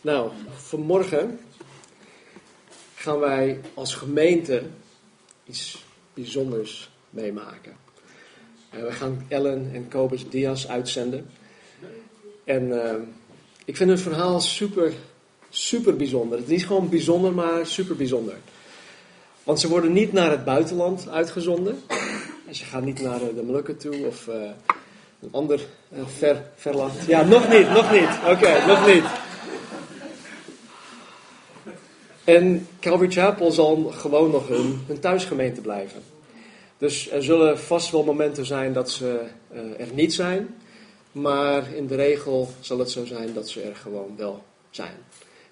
[0.00, 1.38] Nou, vanmorgen
[2.94, 4.62] gaan wij als gemeente
[5.44, 5.84] iets
[6.14, 7.76] bijzonders meemaken.
[8.74, 11.26] Uh, we gaan Ellen en Kobus Diaz uitzenden.
[12.44, 12.94] En uh,
[13.64, 14.92] ik vind hun verhaal super,
[15.50, 16.38] super bijzonder.
[16.38, 18.36] Het is gewoon bijzonder, maar super bijzonder.
[19.42, 21.82] Want ze worden niet naar het buitenland uitgezonden.
[22.50, 24.26] Ze gaan niet naar de Molukken toe of
[25.20, 25.60] een ander
[26.04, 26.92] ver, ver land.
[27.06, 28.10] Ja, nog niet, nog niet.
[28.26, 29.04] Oké, nog niet.
[32.26, 36.02] En Calvary Chapel zal gewoon nog hun, hun thuisgemeente blijven.
[36.78, 39.20] Dus er zullen vast wel momenten zijn dat ze
[39.52, 40.54] uh, er niet zijn.
[41.12, 44.94] Maar in de regel zal het zo zijn dat ze er gewoon wel zijn.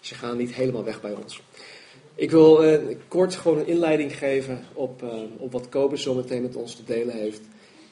[0.00, 1.42] Ze gaan niet helemaal weg bij ons.
[2.14, 2.78] Ik wil uh,
[3.08, 6.84] kort gewoon een inleiding geven op, uh, op wat Kobus zo meteen met ons te
[6.84, 7.40] delen heeft.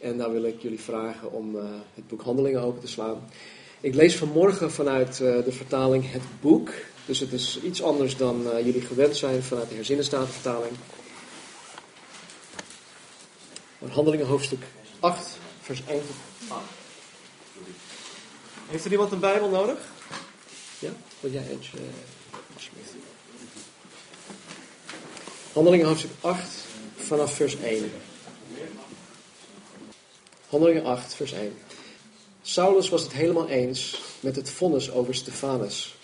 [0.00, 1.56] En daar wil ik jullie vragen om
[1.94, 3.28] het boek Handelingen open te slaan.
[3.80, 6.70] Ik lees vanmorgen vanuit de vertaling Het Boek.
[7.06, 10.76] Dus het is iets anders dan jullie gewend zijn vanuit de herzinnenstatenvertaling.
[13.90, 14.62] Handelingen hoofdstuk
[15.00, 16.16] 8, vers 1 tot
[16.48, 16.62] 8.
[18.68, 19.78] Heeft er iemand een Bijbel nodig?
[20.78, 20.90] Ja?
[21.20, 21.82] Wil jij Edge, uh,
[22.54, 22.92] alsjeblieft.
[25.52, 26.48] Handelingen hoofdstuk 8,
[26.96, 27.92] vanaf vers 1.
[30.48, 31.56] Handelingen 8, vers 1.
[32.42, 35.94] Saulus was het helemaal eens met het vonnis over Stefanus.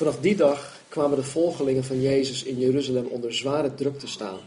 [0.00, 4.38] Vanaf die dag kwamen de volgelingen van Jezus in Jeruzalem onder zware druk te staan.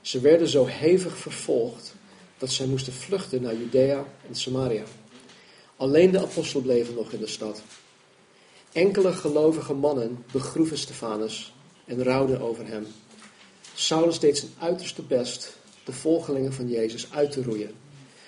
[0.00, 1.94] Ze werden zo hevig vervolgd
[2.38, 4.82] dat zij moesten vluchten naar Judea en Samaria.
[5.76, 7.62] Alleen de apostel bleven nog in de stad.
[8.72, 11.52] Enkele gelovige mannen begroeven Stefanus
[11.84, 12.86] en rouwden over hem.
[13.74, 17.74] Saulus deed zijn uiterste best de volgelingen van Jezus uit te roeien.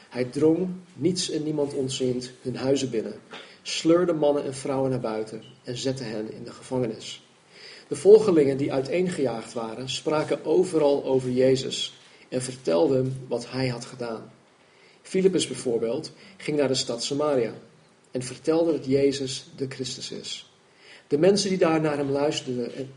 [0.08, 3.14] Hij drong, niets en niemand ontziend, hun huizen binnen,
[3.62, 7.22] sleurde mannen en vrouwen naar buiten en zette hen in de gevangenis.
[7.88, 14.32] De volgelingen die uiteengejaagd waren, spraken overal over Jezus en vertelden wat hij had gedaan.
[15.02, 17.52] Filippus bijvoorbeeld ging naar de stad Samaria
[18.10, 20.50] en vertelde dat Jezus de Christus is.
[21.06, 22.90] De mensen die daar naar hem luisterden,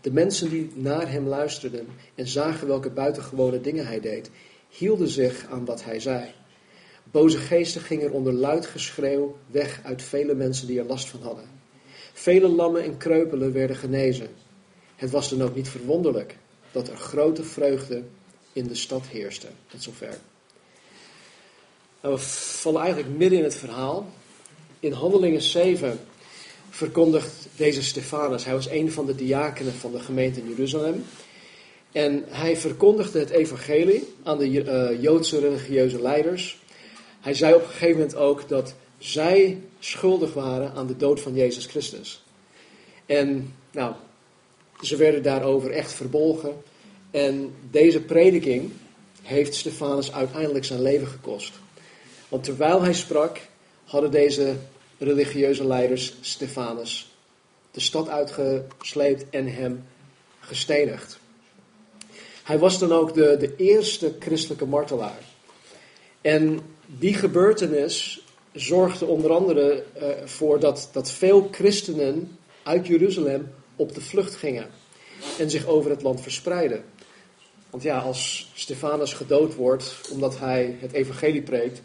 [0.00, 4.30] de mensen die naar hem luisterden en zagen welke buitengewone dingen hij deed,
[4.68, 6.32] hielden zich aan wat hij zei.
[7.10, 11.63] Boze geesten gingen onder luid geschreeuw weg uit vele mensen die er last van hadden.
[12.16, 14.28] Vele lammen en kreupelen werden genezen.
[14.96, 16.36] Het was dan ook niet verwonderlijk
[16.72, 18.02] dat er grote vreugde
[18.52, 19.46] in de stad heerste.
[19.66, 20.18] Tot zover.
[22.00, 24.06] Nou, we vallen eigenlijk midden in het verhaal.
[24.80, 25.98] In Handelingen 7
[26.70, 31.04] verkondigt deze Stefanus, hij was een van de diakenen van de gemeente in Jeruzalem.
[31.92, 36.62] En hij verkondigde het evangelie aan de uh, Joodse religieuze leiders.
[37.20, 41.34] Hij zei op een gegeven moment ook dat zij schuldig waren aan de dood van
[41.34, 42.22] Jezus Christus.
[43.06, 43.94] En nou,
[44.80, 46.62] ze werden daarover echt verbolgen.
[47.10, 48.72] En deze prediking
[49.22, 51.52] heeft Stefanus uiteindelijk zijn leven gekost.
[52.28, 53.40] Want terwijl hij sprak,
[53.84, 54.54] hadden deze
[54.98, 57.12] religieuze leiders Stefanus
[57.70, 59.84] de stad uitgesleept en hem
[60.40, 61.18] gestenigd.
[62.44, 65.22] Hij was dan ook de, de eerste christelijke martelaar.
[66.20, 68.23] En die gebeurtenis
[68.54, 74.66] zorgde onder andere uh, voor dat, dat veel christenen uit Jeruzalem op de vlucht gingen
[75.38, 76.84] en zich over het land verspreidden.
[77.70, 81.80] Want ja, als Stefanus gedood wordt omdat hij het evangelie preekt,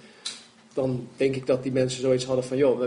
[0.74, 2.82] dan denk ik dat die mensen zoiets hadden van, joh,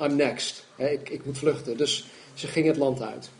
[0.00, 1.76] I'm next, ik, ik moet vluchten.
[1.76, 3.30] Dus ze gingen het land uit.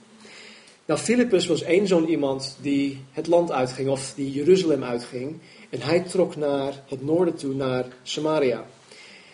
[0.85, 5.39] Nou, Filippus was één zo'n iemand die het land uitging, of die Jeruzalem uitging.
[5.71, 8.65] En hij trok naar het noorden toe, naar Samaria.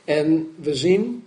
[0.08, 1.24] En we zien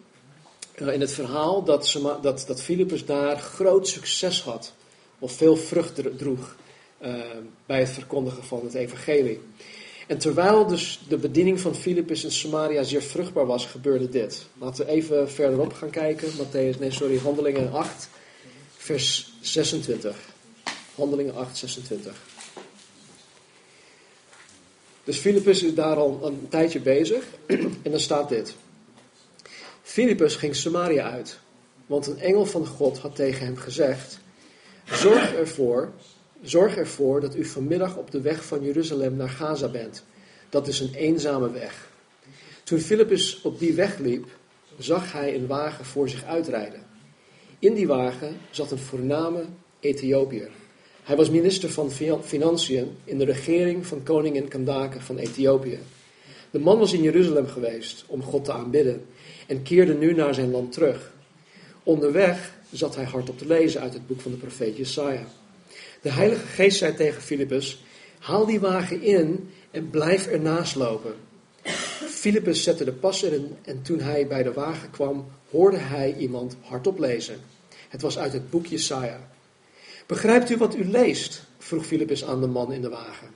[0.75, 4.73] uh, in het verhaal dat, dat, dat Filippus daar groot succes had,
[5.19, 6.55] of veel vrucht droeg
[7.01, 7.13] uh,
[7.65, 9.39] bij het verkondigen van het evangelie.
[10.07, 14.45] En terwijl dus de bediening van Filippus in Samaria zeer vruchtbaar was, gebeurde dit.
[14.57, 16.29] Laten we even verderop gaan kijken.
[16.31, 18.09] Matthäus, nee, sorry, Handelingen 8,
[18.77, 20.15] vers 26.
[20.95, 22.15] Handelingen 8, 26.
[25.03, 27.23] Dus Filippus is daar al een tijdje bezig.
[27.83, 28.55] En dan staat dit.
[29.81, 31.39] Filippus ging Samaria uit,
[31.85, 34.19] want een engel van God had tegen hem gezegd:
[34.85, 35.91] Zorg ervoor,
[36.41, 40.03] zorg ervoor dat u vanmiddag op de weg van Jeruzalem naar Gaza bent.
[40.49, 41.89] Dat is een eenzame weg.
[42.63, 44.25] Toen Filippus op die weg liep,
[44.77, 46.85] zag hij een wagen voor zich uitrijden.
[47.59, 49.45] In die wagen zat een voorname
[49.79, 50.49] Ethiopiër.
[51.03, 51.91] Hij was minister van
[52.23, 55.79] Financiën in de regering van koningin Kandake van Ethiopië.
[56.51, 59.05] De man was in Jeruzalem geweest om God te aanbidden
[59.51, 61.11] en keerde nu naar zijn land terug.
[61.83, 65.23] Onderweg zat hij hardop te lezen uit het boek van de profeet Jesaja.
[66.01, 67.83] De Heilige Geest zei tegen Filippus:
[68.19, 71.13] Haal die wagen in en blijf ernaast lopen.
[72.07, 76.55] Filippus zette de pas in en toen hij bij de wagen kwam, hoorde hij iemand
[76.61, 77.35] hardop lezen.
[77.89, 79.29] Het was uit het boek Jesaja.
[80.05, 81.43] Begrijpt u wat u leest?
[81.57, 83.27] vroeg Filippus aan de man in de wagen.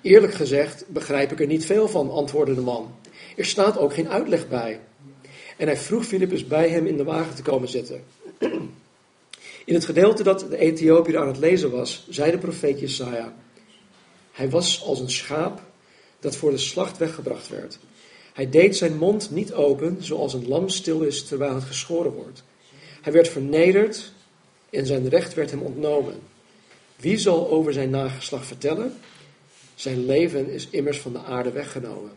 [0.00, 2.94] Eerlijk gezegd begrijp ik er niet veel van, antwoordde de man.
[3.36, 4.80] Er staat ook geen uitleg bij.
[5.58, 8.04] En hij vroeg Filippus bij hem in de wagen te komen zitten.
[9.64, 13.34] In het gedeelte dat de Ethiopiër aan het lezen was, zei de profeet Jesaja:
[14.32, 15.60] Hij was als een schaap
[16.20, 17.78] dat voor de slacht weggebracht werd.
[18.32, 22.42] Hij deed zijn mond niet open, zoals een lam stil is terwijl het geschoren wordt.
[23.02, 24.12] Hij werd vernederd
[24.70, 26.20] en zijn recht werd hem ontnomen.
[26.96, 28.96] Wie zal over zijn nageslacht vertellen?
[29.74, 32.10] Zijn leven is immers van de aarde weggenomen.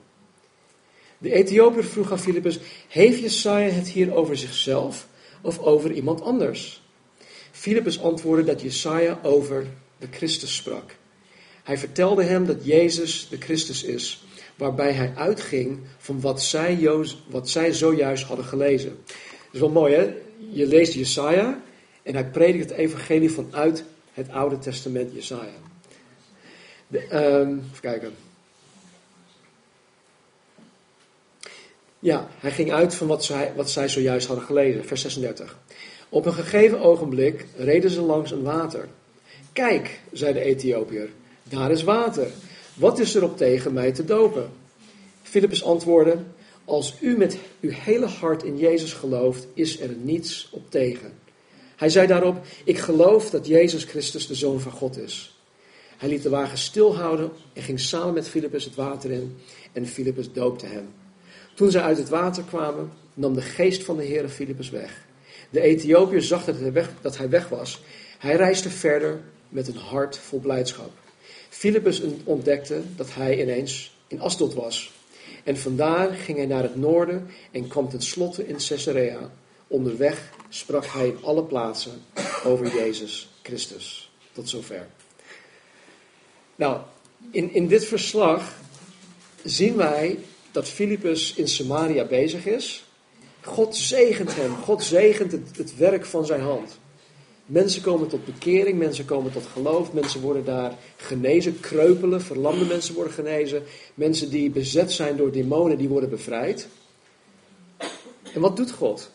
[1.21, 5.07] De Ethiopiër vroeg aan Filippus: Heeft Jesaja het hier over zichzelf
[5.41, 6.81] of over iemand anders?
[7.51, 9.65] Filippus antwoordde dat Jesaja over
[9.97, 10.95] de Christus sprak.
[11.63, 14.23] Hij vertelde hem dat Jezus de Christus is,
[14.55, 16.89] waarbij hij uitging van wat zij,
[17.27, 18.97] wat zij zojuist hadden gelezen.
[19.05, 20.13] Dat is wel mooi hè?
[20.49, 21.61] Je leest Jesaja
[22.03, 23.83] en hij predikt het evangelie vanuit
[24.13, 25.59] het Oude Testament Jesaja.
[26.87, 28.13] De, um, even kijken.
[32.03, 35.57] Ja, hij ging uit van wat zij, wat zij zojuist hadden gelezen, vers 36.
[36.09, 38.87] Op een gegeven ogenblik reden ze langs een water.
[39.53, 41.09] Kijk, zei de Ethiopiër,
[41.43, 42.27] daar is water.
[42.73, 44.49] Wat is er op tegen mij te dopen?
[45.21, 46.17] Filippus antwoordde,
[46.65, 51.13] als u met uw hele hart in Jezus gelooft, is er niets op tegen.
[51.75, 55.39] Hij zei daarop, ik geloof dat Jezus Christus de Zoon van God is.
[55.97, 59.37] Hij liet de wagen stilhouden en ging samen met Filippus het water in
[59.71, 60.87] en Filippus doopte hem.
[61.53, 65.05] Toen zij uit het water kwamen, nam de geest van de Heere Filippus weg.
[65.49, 67.81] De Ethiopiër zag dat hij, weg, dat hij weg was.
[68.17, 70.91] Hij reisde verder met een hart vol blijdschap.
[71.49, 74.91] Filippus ontdekte dat hij ineens in Asdod was.
[75.43, 79.31] En vandaar ging hij naar het noorden en kwam tenslotte in Caesarea.
[79.67, 82.01] Onderweg sprak hij in alle plaatsen
[82.43, 84.11] over Jezus Christus.
[84.31, 84.87] Tot zover.
[86.55, 86.81] Nou,
[87.31, 88.53] in, in dit verslag
[89.43, 90.19] zien wij
[90.51, 92.85] dat Filippus in Samaria bezig is.
[93.41, 94.55] God zegent hem.
[94.55, 96.79] God zegent het, het werk van zijn hand.
[97.45, 102.95] Mensen komen tot bekering, mensen komen tot geloof, mensen worden daar genezen, kreupelen, verlamde mensen
[102.95, 103.63] worden genezen,
[103.93, 106.67] mensen die bezet zijn door demonen, die worden bevrijd.
[108.33, 109.11] En wat doet God?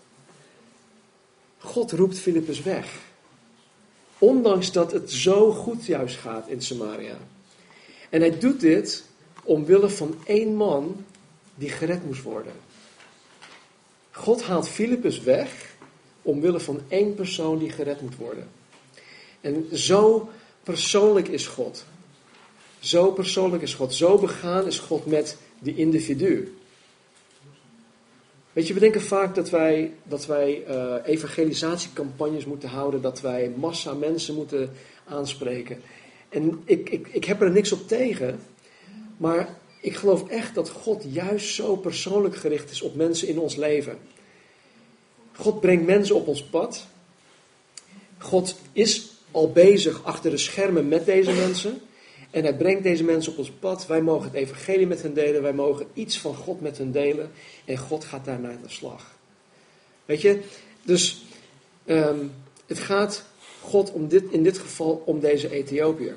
[1.59, 2.99] God roept Filippus weg.
[4.19, 7.19] Ondanks dat het zo goed juist gaat in Samaria.
[8.11, 9.05] En hij doet dit
[9.45, 11.05] omwille van één man
[11.57, 12.53] die gered moest worden.
[14.11, 15.75] God haalt Filippus weg
[16.23, 18.49] omwille van één persoon die gered moet worden.
[19.41, 20.31] En zo
[20.63, 21.85] persoonlijk is God.
[22.79, 23.95] Zo persoonlijk is God.
[23.95, 26.57] Zo begaan is God met die individu.
[28.53, 33.53] Weet je, we denken vaak dat wij, dat wij uh, evangelisatiecampagnes moeten houden, dat wij
[33.57, 34.71] massa mensen moeten
[35.05, 35.83] aanspreken.
[36.29, 38.41] En ik, ik, ik heb er niks op tegen,
[39.17, 43.57] maar ik geloof echt dat God juist zo persoonlijk gericht is op mensen in ons
[43.57, 43.99] leven.
[45.33, 46.87] God brengt mensen op ons pad.
[48.19, 51.81] God is al bezig achter de schermen met deze mensen.
[52.31, 53.87] En hij brengt deze mensen op ons pad.
[53.87, 55.43] Wij mogen het evangelie met hen delen.
[55.43, 57.31] Wij mogen iets van God met hen delen.
[57.65, 59.17] En God gaat daarna aan de slag.
[60.05, 60.41] Weet je?
[60.83, 61.25] Dus
[61.87, 62.33] um,
[62.67, 63.25] het gaat
[63.61, 66.17] God om dit, in dit geval om deze Ethiopiër.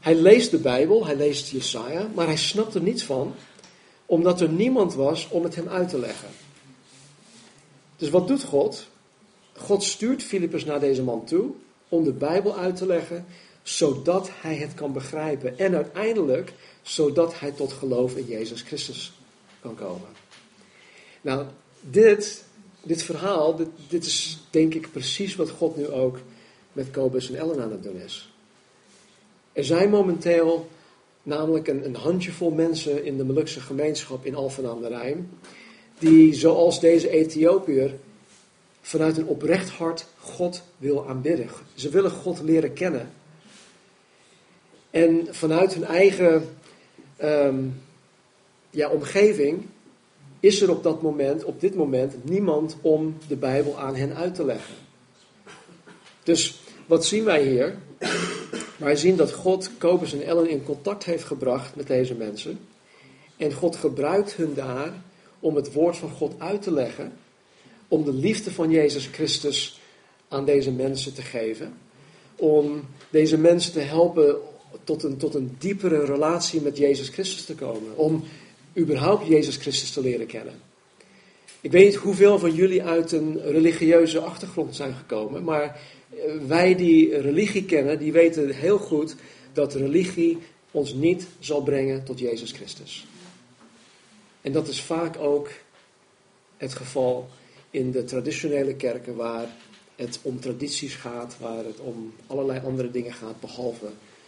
[0.00, 3.34] Hij leest de Bijbel, hij leest Jesaja, maar hij snapt er niets van,
[4.06, 6.28] omdat er niemand was om het hem uit te leggen.
[7.96, 8.86] Dus wat doet God?
[9.56, 11.50] God stuurt Filippus naar deze man toe
[11.88, 13.26] om de Bijbel uit te leggen,
[13.62, 15.58] zodat hij het kan begrijpen.
[15.58, 16.52] En uiteindelijk,
[16.82, 19.12] zodat hij tot geloof in Jezus Christus
[19.60, 20.08] kan komen.
[21.20, 21.46] Nou,
[21.80, 22.44] dit,
[22.82, 26.18] dit verhaal, dit, is denk ik precies wat God nu ook
[26.72, 28.29] met Kobus en Ellen aan het doen is.
[29.60, 30.68] Er zijn momenteel
[31.22, 35.30] namelijk een, een handjevol mensen in de Molukse gemeenschap in Alphen aan de Rijn,
[35.98, 37.94] die zoals deze Ethiopiër
[38.80, 41.48] vanuit een oprecht hart God wil aanbidden.
[41.74, 43.12] Ze willen God leren kennen.
[44.90, 46.48] En vanuit hun eigen
[47.16, 47.64] ehm,
[48.70, 49.66] ja, omgeving
[50.40, 54.34] is er op dat moment, op dit moment, niemand om de Bijbel aan hen uit
[54.34, 54.74] te leggen.
[56.22, 57.78] Dus wat zien wij hier?
[58.80, 62.58] Wij zien dat God Kobus en Ellen in contact heeft gebracht met deze mensen.
[63.36, 64.92] En God gebruikt hun daar
[65.40, 67.12] om het woord van God uit te leggen.
[67.88, 69.80] om de liefde van Jezus Christus
[70.28, 71.74] aan deze mensen te geven.
[72.36, 74.36] Om deze mensen te helpen
[74.84, 77.96] tot een, tot een diepere relatie met Jezus Christus te komen.
[77.96, 78.24] Om
[78.76, 80.54] überhaupt Jezus Christus te leren kennen.
[81.60, 85.80] Ik weet niet hoeveel van jullie uit een religieuze achtergrond zijn gekomen, maar
[86.46, 89.14] wij die religie kennen, die weten heel goed
[89.52, 90.38] dat religie
[90.70, 93.06] ons niet zal brengen tot Jezus Christus.
[94.40, 95.50] En dat is vaak ook
[96.56, 97.28] het geval
[97.70, 99.56] in de traditionele kerken waar
[99.96, 103.86] het om tradities gaat, waar het om allerlei andere dingen gaat behalve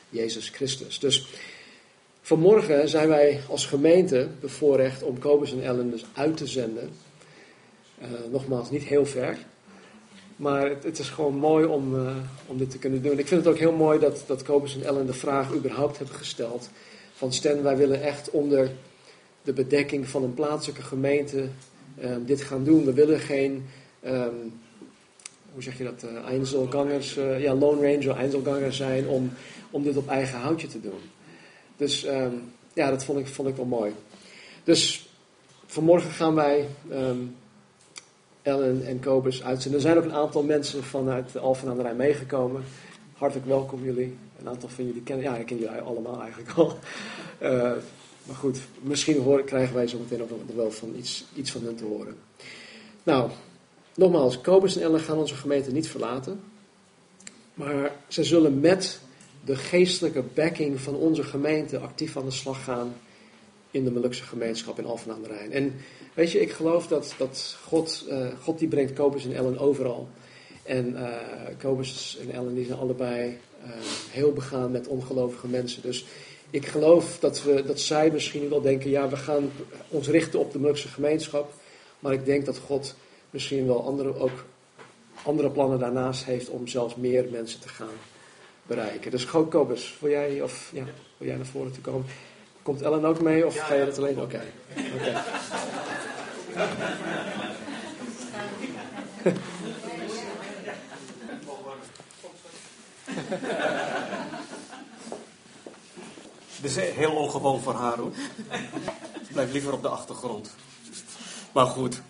[0.09, 0.99] Jezus Christus.
[0.99, 1.27] Dus
[2.21, 6.91] vanmorgen zijn wij als gemeente bevoorrecht om Kobus en Ellen dus uit te zenden.
[8.03, 9.39] Uh, nogmaals, niet heel ver.
[10.37, 13.19] Maar het, het is gewoon mooi om, uh, om dit te kunnen doen.
[13.19, 16.17] Ik vind het ook heel mooi dat, dat Kobus en Ellen de vraag überhaupt hebben
[16.17, 16.71] gesteld.
[17.15, 18.71] Van Stan, wij willen echt onder
[19.43, 21.49] de bedekking van een plaatselijke gemeente
[22.03, 22.85] um, dit gaan doen.
[22.85, 23.65] We willen geen,
[24.07, 24.53] um,
[25.53, 29.33] hoe zeg je dat, uh, Einzelgangers, uh, ja, Lone Ranger, Einzelgangers zijn om,
[29.71, 31.01] om dit op eigen houtje te doen.
[31.77, 33.93] Dus um, ja, dat vond ik, vond ik wel mooi.
[34.65, 35.09] Dus
[35.67, 36.67] vanmorgen gaan wij
[38.43, 39.81] Ellen en Kobus uitzenden.
[39.81, 42.65] Er zijn ook een aantal mensen vanuit Alphen aan de Rijn meegekomen.
[43.17, 44.17] Hartelijk welkom jullie.
[44.41, 46.79] Een aantal van jullie kennen, ja, ik ken jullie allemaal eigenlijk al.
[47.43, 47.51] Uh,
[48.27, 51.77] maar goed, misschien horen, krijgen wij zo meteen ook wel van iets, iets van hen
[51.77, 52.17] te horen.
[53.03, 53.31] Nou,
[53.95, 56.41] nogmaals, Kobus en Ellen gaan onze gemeente niet verlaten.
[57.55, 59.01] Maar ze zullen met
[59.45, 62.95] de geestelijke backing van onze gemeente actief aan de slag gaan
[63.73, 65.53] in de Molukse gemeenschap in Alphen aan de Rijn.
[65.53, 65.75] En
[66.15, 70.09] weet je, ik geloof dat, dat God, uh, God die brengt Kobus en Ellen overal.
[70.63, 71.09] En uh,
[71.59, 73.71] Kobus en Ellen die zijn allebei uh,
[74.11, 75.83] heel begaan met ongelovige mensen.
[75.83, 76.05] Dus
[76.51, 79.51] ik geloof dat, we, dat zij misschien wel denken, ja, we gaan
[79.89, 81.53] ons richten op de Molukse gemeenschap.
[81.99, 82.95] Maar ik denk dat God
[83.31, 84.45] misschien wel andere, ook
[85.23, 87.97] andere plannen daarnaast heeft om zelfs meer mensen te gaan
[88.67, 89.11] bereiken.
[89.11, 90.85] Dus Kobus, wil jij, of, ja,
[91.17, 92.07] wil jij naar voren te komen?
[92.63, 94.21] Komt Ellen ook mee of ga je dat alleen?
[94.21, 94.43] Oké.
[94.95, 95.23] Okay.
[106.61, 108.13] Dit is heel ongewoon voor haar hoor.
[109.27, 110.51] Ze blijft liever op de achtergrond.
[111.53, 112.01] Maar goed.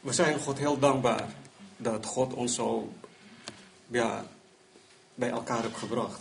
[0.00, 1.28] We zijn God heel dankbaar
[1.76, 2.92] dat God ons zo
[3.86, 4.24] ja,
[5.14, 6.20] bij elkaar heeft gebracht.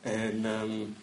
[0.00, 0.96] En um,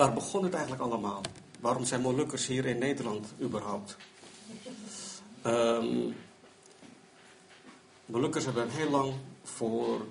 [0.00, 1.20] waar begon het eigenlijk allemaal?
[1.60, 3.96] Waarom zijn Molukkers hier in Nederland überhaupt?
[5.46, 6.16] Um,
[8.06, 10.06] Molukkers hebben heel lang voor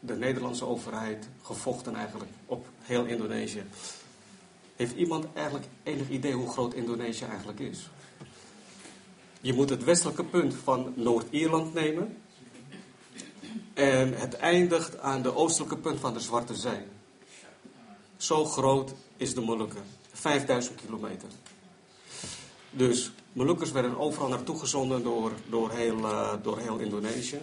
[0.00, 3.64] de Nederlandse overheid gevochten eigenlijk op heel Indonesië.
[4.76, 7.88] Heeft iemand eigenlijk enig idee hoe groot Indonesië eigenlijk is?
[9.40, 12.16] Je moet het westelijke punt van Noord-Ierland nemen.
[13.74, 16.95] En het eindigt aan de oostelijke punt van de Zwarte Zee.
[18.16, 19.82] Zo groot is de Molukken.
[20.12, 21.28] 5000 kilometer.
[22.70, 27.40] Dus Molukkers werden overal naartoe gezonden door, door, heel, uh, door heel Indonesië.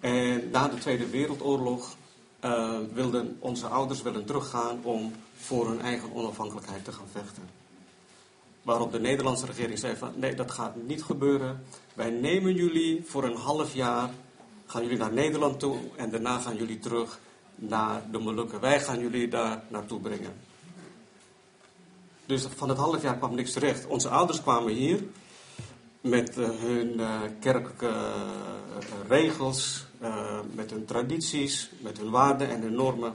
[0.00, 1.96] En na de Tweede Wereldoorlog
[2.44, 7.42] uh, wilden onze ouders willen teruggaan om voor hun eigen onafhankelijkheid te gaan vechten.
[8.62, 11.64] Waarop de Nederlandse regering zei van nee, dat gaat niet gebeuren.
[11.94, 14.10] Wij nemen jullie voor een half jaar,
[14.66, 17.20] gaan jullie naar Nederland toe en daarna gaan jullie terug
[17.54, 18.60] naar de Molukken.
[18.60, 20.34] Wij gaan jullie daar naartoe brengen.
[22.26, 23.86] Dus van het half jaar kwam niks terecht.
[23.86, 25.04] Onze ouders kwamen hier
[26.00, 29.86] met uh, hun uh, kerkelijke uh, regels,
[30.52, 33.14] met hun tradities, met hun waarden en hun normen.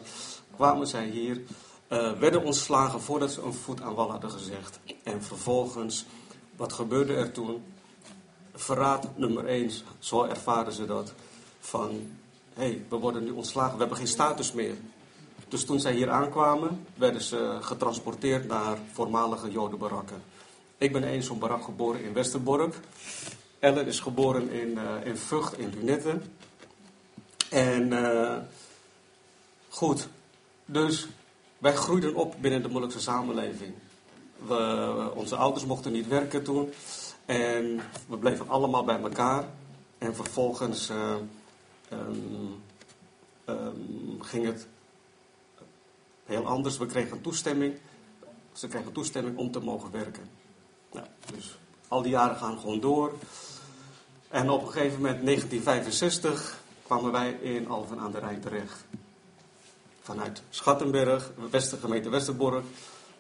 [0.56, 1.42] Kwamen zij hier,
[2.20, 4.80] werden ontslagen voordat ze een voet aan wal hadden gezegd.
[5.04, 6.06] En vervolgens,
[6.56, 7.64] wat gebeurde er toen?
[8.54, 11.14] Verraad nummer één, zo ervaren ze dat.
[11.60, 12.12] Van,
[12.60, 14.76] hey, we worden nu ontslagen, we hebben geen status meer.
[15.48, 20.22] Dus toen zij hier aankwamen, werden ze getransporteerd naar voormalige jodenbarakken.
[20.78, 22.80] Ik ben eens zo'n barak geboren in Westerbork.
[23.60, 26.20] Ellen is geboren in, uh, in Vught, in Lunette.
[27.50, 28.38] En uh,
[29.70, 30.08] goed,
[30.66, 31.08] dus
[31.58, 33.74] wij groeiden op binnen de Molukse samenleving.
[34.48, 36.74] We, onze ouders mochten niet werken toen.
[37.26, 39.48] En we bleven allemaal bij elkaar.
[39.98, 41.16] En vervolgens uh,
[41.94, 42.64] um,
[43.46, 44.68] um, ging het
[46.26, 46.78] heel anders.
[46.78, 47.78] We kregen toestemming.
[48.52, 50.30] Ze kregen toestemming om te mogen werken.
[50.92, 53.14] Nou, dus al die jaren gaan gewoon door.
[54.28, 58.86] En op een gegeven moment, 1965, kwamen wij in Alphen aan de Rijn terecht.
[60.02, 62.66] Vanuit Schattenberg, Wester, gemeente Westerbork,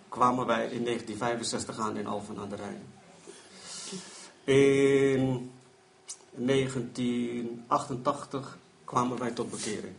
[0.10, 2.84] kwamen wij in 1965 aan in Alphen aan de Rijn.
[4.44, 5.52] In
[6.31, 9.93] 1988 kwamen wij tot bekering.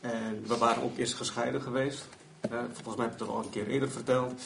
[0.00, 2.08] En we waren ook eerst gescheiden geweest.
[2.40, 4.42] Eh, volgens mij heb ik het al een keer eerder verteld.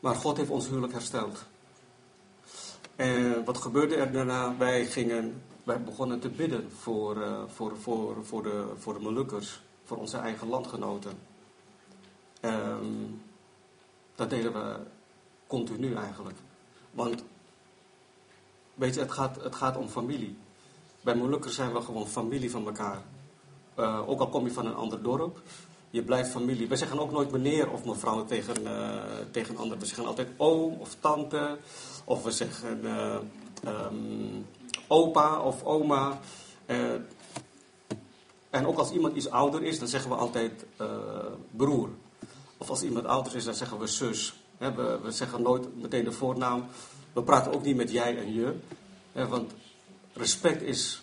[0.00, 1.44] Maar God heeft ons huwelijk hersteld.
[2.96, 4.56] En wat gebeurde er daarna?
[4.56, 9.62] Wij, gingen, wij begonnen te bidden voor, uh, voor, voor, voor, de, voor de Molukkers,
[9.84, 11.12] voor onze eigen landgenoten.
[12.40, 13.22] Um,
[14.14, 14.76] dat deden we
[15.46, 16.36] continu eigenlijk.
[16.90, 17.24] Want,
[18.74, 20.36] weet je, het gaat, het gaat om familie.
[21.00, 23.02] Bij Molukkers zijn we gewoon familie van elkaar.
[23.78, 25.40] Uh, ook al kom je van een ander dorp,
[25.90, 26.68] je blijft familie.
[26.68, 29.78] We zeggen ook nooit meneer of mevrouw tegen, uh, tegen anderen.
[29.78, 31.58] We zeggen altijd oom of tante.
[32.04, 33.16] Of we zeggen uh,
[33.66, 34.46] um,
[34.86, 36.18] opa of oma.
[38.50, 40.64] En ook als iemand iets ouder is, dan zeggen we altijd
[41.50, 41.88] broer.
[42.56, 44.34] Of als iemand ouder is, dan zeggen we zus.
[44.58, 46.64] we, we, zeggen nooit meteen de voornaam.
[47.12, 48.54] We praten ook niet met jij en je.
[49.12, 49.52] want
[50.12, 51.02] respect is,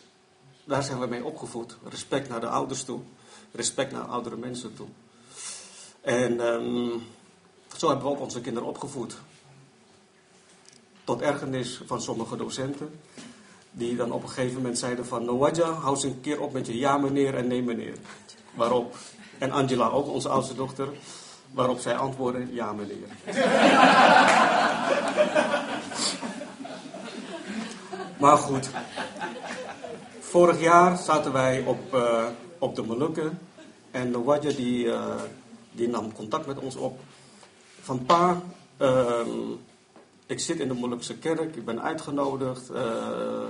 [0.64, 1.78] daar zijn we mee opgevoed.
[1.84, 3.02] Respect naar de ouders toe
[3.52, 4.88] respect naar oudere mensen toe.
[6.02, 7.04] En um,
[7.78, 9.18] zo hebben we ook onze kinderen opgevoed.
[11.04, 13.00] Tot ergernis van sommige docenten.
[13.72, 15.26] Die dan op een gegeven moment zeiden van...
[15.26, 17.96] Noadja, hou eens een keer op met je ja meneer en nee meneer.
[18.54, 18.96] Waarop...
[19.38, 20.88] En Angela ook, onze oudste dochter.
[21.52, 23.08] Waarop zij antwoordde ja meneer.
[28.20, 28.70] maar goed.
[30.20, 31.94] Vorig jaar zaten wij op...
[31.94, 32.26] Uh,
[32.60, 33.40] op de Molukken.
[33.92, 35.16] En de Wadja die, uh,
[35.72, 37.00] die nam contact met ons op.
[37.82, 38.42] Van pa,
[38.78, 39.28] uh,
[40.26, 42.84] ik zit in de Molukse kerk, ik ben uitgenodigd uh,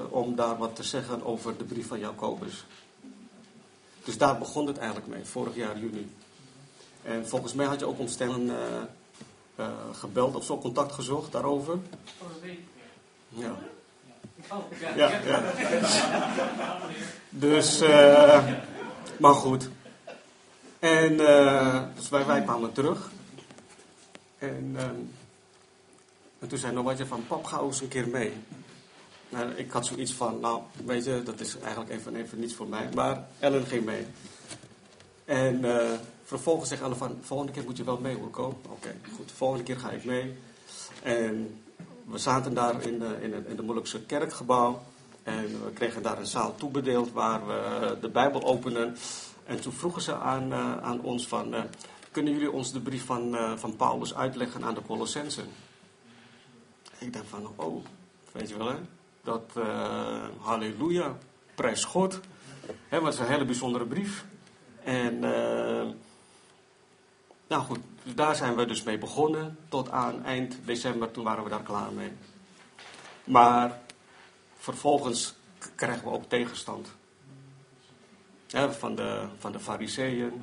[0.10, 2.66] om daar wat te zeggen over de brief van Jacobus.
[4.04, 6.12] Dus daar begon het eigenlijk mee, vorig jaar juni.
[7.02, 11.78] En volgens mij had je ook omstellen uh, gebeld of zo contact gezocht daarover.
[13.30, 13.58] Ja.
[14.96, 15.41] Ja, ja.
[17.29, 18.54] Dus, uh,
[19.17, 19.69] maar goed.
[20.80, 23.12] En uh, dus wij, kwamen terug.
[24.38, 24.82] En, uh,
[26.39, 28.34] en toen zei Nowadje van, pap, ga eens een keer mee.
[29.30, 32.67] Nou, ik had zoiets van, nou, weet je, dat is eigenlijk even, even niets voor
[32.67, 32.89] mij.
[32.93, 34.06] Maar Ellen ging mee.
[35.25, 35.82] En uh,
[36.23, 38.28] vervolgens zegt Ellen van, volgende keer moet je wel mee hoor.
[38.28, 40.38] Oké, okay, goed, volgende keer ga ik mee.
[41.04, 41.62] En
[42.10, 44.82] we zaten daar in de, in de, in de Molukse kerkgebouw.
[45.24, 48.95] En we kregen daar een zaal toebedeeld waar we de Bijbel openen.
[49.45, 51.62] En toen vroegen ze aan, uh, aan ons van, uh,
[52.12, 55.48] kunnen jullie ons de brief van, uh, van Paulus uitleggen aan de Colossensen?
[56.98, 57.86] Ik dacht van, oh,
[58.32, 58.76] weet je wel hè,
[59.24, 59.52] dat,
[60.39, 61.17] halleluja,
[61.56, 62.19] prijs God.
[62.89, 64.26] Wat is een hele bijzondere brief.
[64.84, 65.19] En,
[67.48, 67.80] nou goed,
[68.15, 69.58] daar zijn we dus mee begonnen.
[69.69, 72.12] Tot aan eind december, toen waren we daar klaar mee.
[73.24, 73.80] Maar
[74.58, 75.36] vervolgens
[75.76, 76.88] krijgen we ook tegenstand.
[78.69, 80.41] Van de, van de fariseeën.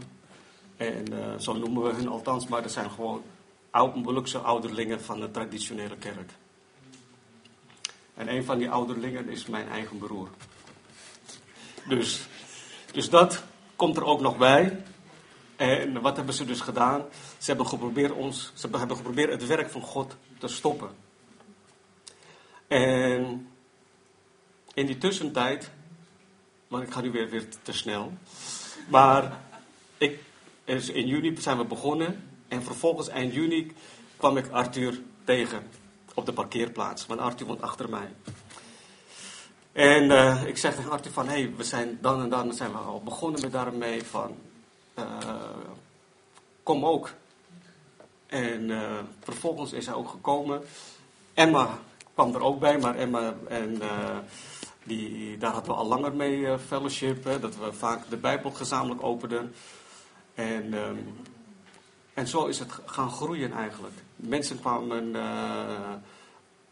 [0.77, 3.23] En uh, zo noemen we hun althans, maar dat zijn gewoon
[3.71, 6.31] oud ouderlingen van de traditionele kerk.
[8.15, 10.29] En een van die ouderlingen is mijn eigen broer.
[11.89, 12.29] Dus,
[12.93, 13.43] dus dat
[13.77, 14.83] komt er ook nog bij.
[15.57, 17.05] En wat hebben ze dus gedaan?
[17.39, 20.91] Ze hebben geprobeerd, ons, ze hebben geprobeerd het werk van God te stoppen.
[22.69, 23.49] En
[24.75, 25.71] in die tussentijd,
[26.69, 28.13] maar ik ga nu weer, weer te snel.
[28.89, 29.41] Maar
[29.99, 30.21] ik,
[30.65, 32.29] dus in juni zijn we begonnen.
[32.49, 33.73] En vervolgens eind juni
[34.17, 35.67] kwam ik Arthur tegen
[36.15, 37.07] op de parkeerplaats.
[37.07, 38.09] Want Arthur woont achter mij.
[39.73, 42.73] En uh, ik zeg tegen Arthur van, hé, hey, we zijn dan en dan zijn
[42.73, 44.37] we al begonnen met daarmee van,
[46.63, 47.11] kom ook.
[48.27, 50.63] En uh, vervolgens is hij ook gekomen.
[51.35, 51.79] Emma
[52.15, 53.81] kwam er ook bij, maar Emma en
[54.85, 58.51] die, daar hadden we al langer mee uh, fellowship, hè, dat we vaak de Bijbel
[58.51, 59.55] gezamenlijk openden.
[60.35, 61.15] En, um,
[62.15, 63.95] en zo is het gaan groeien eigenlijk.
[64.17, 65.17] Mensen kwamen,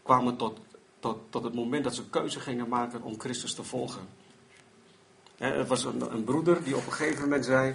[0.03, 0.59] kwamen tot,
[1.01, 4.09] tot, tot het moment dat ze keuze gingen maken om Christus te volgen.
[5.37, 7.75] Hè, er was een, broeder die op een gegeven moment zei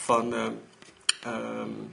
[0.00, 0.34] van...
[0.34, 0.46] Uh,
[1.26, 1.92] um,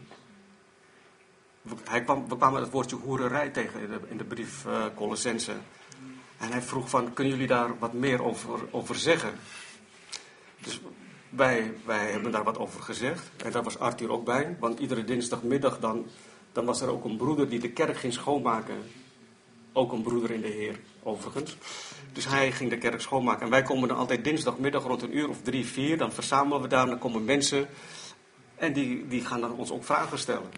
[1.84, 4.66] hij kwam, we kwamen het woordje hoererij tegen in de, in de brief
[4.96, 5.54] uh.
[6.38, 9.34] En hij vroeg van, kunnen jullie daar wat meer over, over zeggen?
[10.60, 10.82] Dus
[11.30, 13.32] wij, wij hebben daar wat over gezegd.
[13.44, 14.58] En daar was Arthur ook bij.
[14.60, 16.06] Want iedere dinsdagmiddag dan,
[16.52, 18.76] dan was er ook een broeder die de kerk ging schoonmaken.
[19.78, 21.58] Ook een broeder in de Heer, overigens.
[22.14, 23.42] Dus hij ging de kerk schoonmaken.
[23.42, 25.98] En wij komen dan altijd dinsdagmiddag rond een uur of drie, vier.
[25.98, 27.68] Dan verzamelen we daar, dan komen mensen.
[28.56, 30.50] En die, die gaan dan ons ook vragen stellen.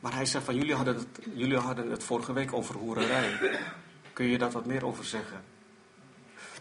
[0.00, 3.58] Maar hij zegt van, jullie hadden het, jullie hadden het vorige week over hoererij.
[4.12, 5.44] Kun je daar wat meer over zeggen?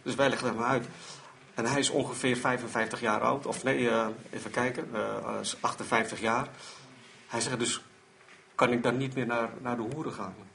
[0.03, 0.87] Dus wij leggen hem uit.
[1.53, 3.45] En hij is ongeveer 55 jaar oud.
[3.45, 4.89] Of nee, uh, even kijken.
[4.93, 6.47] Uh, 58 jaar.
[7.27, 7.81] Hij zegt dus,
[8.55, 10.46] kan ik dan niet meer naar, naar de hoeren gaan?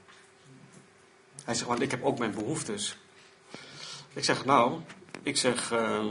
[1.44, 2.96] Hij zegt, want ik heb ook mijn behoeftes.
[4.12, 4.80] Ik zeg, nou,
[5.22, 6.04] ik zeg, uh,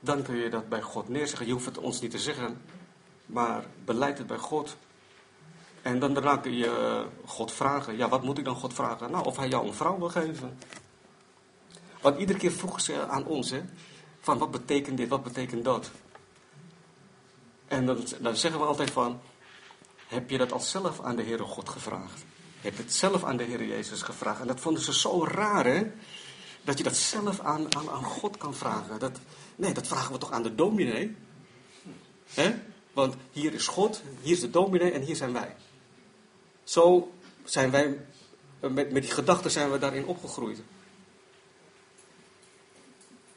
[0.00, 1.46] dan kun je dat bij God neerzeggen.
[1.46, 2.62] Je hoeft het ons niet te zeggen,
[3.26, 4.76] maar beleid het bij God.
[5.82, 7.96] En dan daarna kun je God vragen.
[7.96, 9.10] Ja, wat moet ik dan God vragen?
[9.10, 10.58] Nou, of hij jou een vrouw wil geven.
[12.00, 13.62] Want iedere keer vroegen ze aan ons, hè,
[14.20, 15.90] van wat betekent dit, wat betekent dat?
[17.66, 19.20] En dan, dan zeggen we altijd van,
[20.06, 22.24] heb je dat al zelf aan de Heere God gevraagd?
[22.60, 24.40] Heb het zelf aan de Heer Jezus gevraagd?
[24.40, 25.82] En dat vonden ze zo raar, hè?
[26.62, 28.98] Dat je dat zelf aan, aan, aan God kan vragen.
[28.98, 29.18] Dat,
[29.56, 31.16] nee, dat vragen we toch aan de dominee?
[32.34, 32.54] hè?
[32.92, 35.56] Want hier is God, hier is de dominee en hier zijn wij.
[36.64, 37.12] Zo
[37.44, 37.98] zijn wij,
[38.60, 40.60] met, met die gedachten zijn we daarin opgegroeid.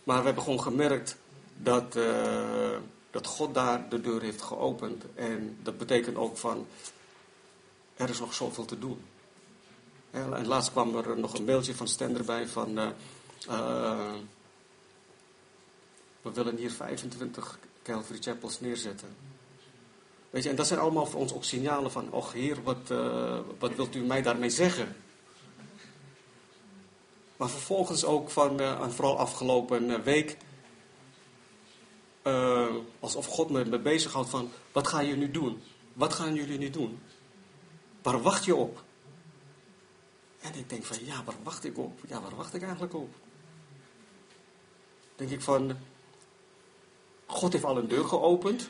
[0.04, 1.18] Maar we hebben gewoon gemerkt
[1.58, 2.78] dat, uh,
[3.12, 5.04] dat God daar de deur heeft geopend.
[5.16, 6.68] En dat betekent ook van,
[7.96, 9.04] er is nog zoveel te doen.
[10.12, 12.88] En laatst kwam er nog een mailtje van Stender bij van, uh,
[13.50, 14.14] uh,
[16.22, 19.16] we willen hier 25 Calvary Chapels neerzetten.
[20.30, 22.94] Weet je, en dat zijn allemaal voor ons ook signalen van, och heer, wat,
[23.60, 24.96] wat wilt u mij daarmee zeggen?
[27.38, 30.38] Maar vervolgens ook van, uh, vooral afgelopen week,
[33.00, 35.62] alsof God me, me bezighoudt van, wat ga je nu doen?
[35.94, 37.00] Wat gaan jullie nu doen?
[38.02, 38.84] Waar wacht je op?
[40.42, 42.00] En ik denk van, ja, waar wacht ik op?
[42.08, 43.14] Ja, waar wacht ik eigenlijk op?
[45.16, 45.78] Denk ik van,
[47.26, 48.70] God heeft al een deur geopend.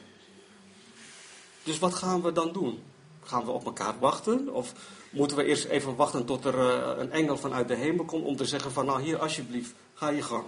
[1.64, 2.84] Dus wat gaan we dan doen?
[3.24, 4.54] Gaan we op elkaar wachten?
[4.54, 4.74] Of
[5.10, 8.36] moeten we eerst even wachten tot er uh, een engel vanuit de hemel komt om
[8.36, 10.46] te zeggen van, nou hier alsjeblieft, ga je gang.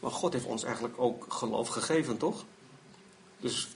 [0.00, 2.44] Maar God heeft ons eigenlijk ook geloof gegeven, toch?
[3.40, 3.68] Dus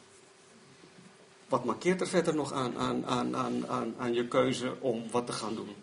[1.49, 5.33] wat markeert er verder nog aan, aan, aan, aan, aan, je keuze om wat te
[5.33, 5.75] gaan doen?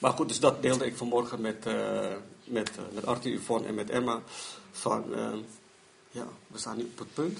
[0.00, 2.06] Maar goed, dus dat deelde ik vanmorgen met, uh,
[2.44, 4.22] met, uh, met Arthur, Yvonne en met Emma.
[4.72, 5.32] Van, uh,
[6.10, 7.38] ja, we staan nu op het punt.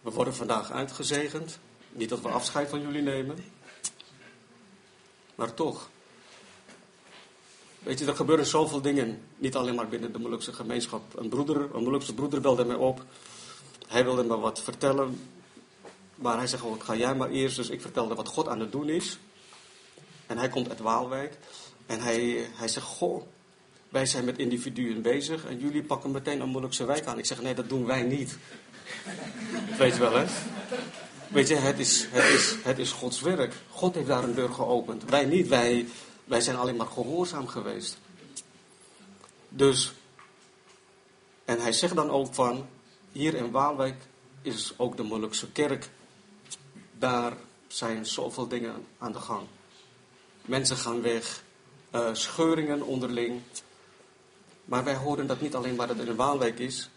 [0.00, 1.58] We worden vandaag uitgezegend.
[1.90, 3.44] Niet dat we afscheid van jullie nemen.
[5.34, 5.88] Maar toch.
[7.78, 9.22] Weet je, er gebeuren zoveel dingen.
[9.36, 11.18] Niet alleen maar binnen de Molukse gemeenschap.
[11.18, 13.04] Een broeder, een Molukse broeder belde mij op.
[13.88, 15.28] Hij wilde me wat vertellen.
[16.14, 17.56] Maar hij zegt gewoon, ga jij maar eerst.
[17.56, 19.18] Dus ik vertelde wat God aan het doen is.
[20.32, 21.38] En hij komt uit Waalwijk.
[21.86, 23.22] En hij, hij zegt, goh,
[23.88, 25.44] wij zijn met individuen bezig.
[25.44, 27.18] En jullie pakken meteen een Molukse wijk aan.
[27.18, 28.38] Ik zeg, nee, dat doen wij niet.
[29.78, 30.24] Weet je wel, hè?
[31.28, 33.54] Weet je, het is, het, is, het is Gods werk.
[33.70, 35.04] God heeft daar een deur geopend.
[35.04, 35.48] Wij niet.
[35.48, 35.86] Wij,
[36.24, 37.98] wij zijn alleen maar gehoorzaam geweest.
[39.48, 39.92] Dus,
[41.44, 42.66] en hij zegt dan ook van,
[43.12, 43.96] hier in Waalwijk
[44.42, 45.90] is ook de Molukse kerk.
[46.98, 47.32] Daar
[47.66, 49.46] zijn zoveel dingen aan de gang.
[50.46, 51.42] Mensen gaan weg,
[51.94, 53.40] uh, scheuringen onderling.
[54.64, 56.90] Maar wij horen dat niet alleen waar het in Waalwijk is.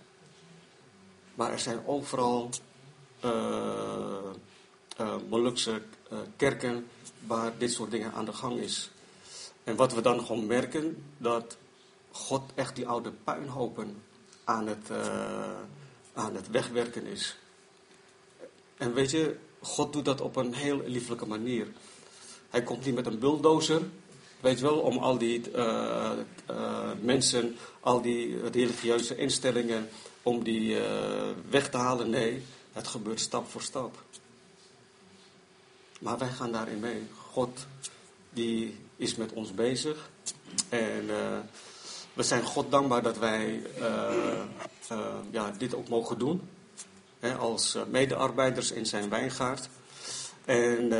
[1.35, 2.49] Maar er zijn overal
[3.25, 3.31] uh,
[4.99, 5.81] uh, Molukse
[6.35, 6.87] kerken
[7.25, 8.89] waar dit soort dingen aan de gang is.
[9.63, 11.57] En wat we dan gewoon merken, dat
[12.11, 14.01] God echt die oude puinhopen
[14.43, 14.89] aan het,
[16.13, 17.37] aan het wegwerken is.
[18.77, 21.67] En weet je, God doet dat op een heel lieflijke manier.
[22.55, 23.81] Hij komt niet met een bulldozer,
[24.39, 26.11] weet je wel, om al die uh,
[26.49, 29.89] uh, mensen, al die religieuze instellingen,
[30.23, 30.83] om die uh,
[31.49, 32.09] weg te halen.
[32.09, 34.03] Nee, het gebeurt stap voor stap.
[35.99, 37.07] Maar wij gaan daarin mee.
[37.17, 37.65] God,
[38.29, 40.09] die is met ons bezig.
[40.69, 41.05] En
[42.13, 43.61] we zijn God dankbaar dat wij
[45.31, 46.41] ja, dit ook mogen doen.
[47.19, 49.69] Hè, als medearbeiders in zijn wijngaard.
[50.45, 50.91] En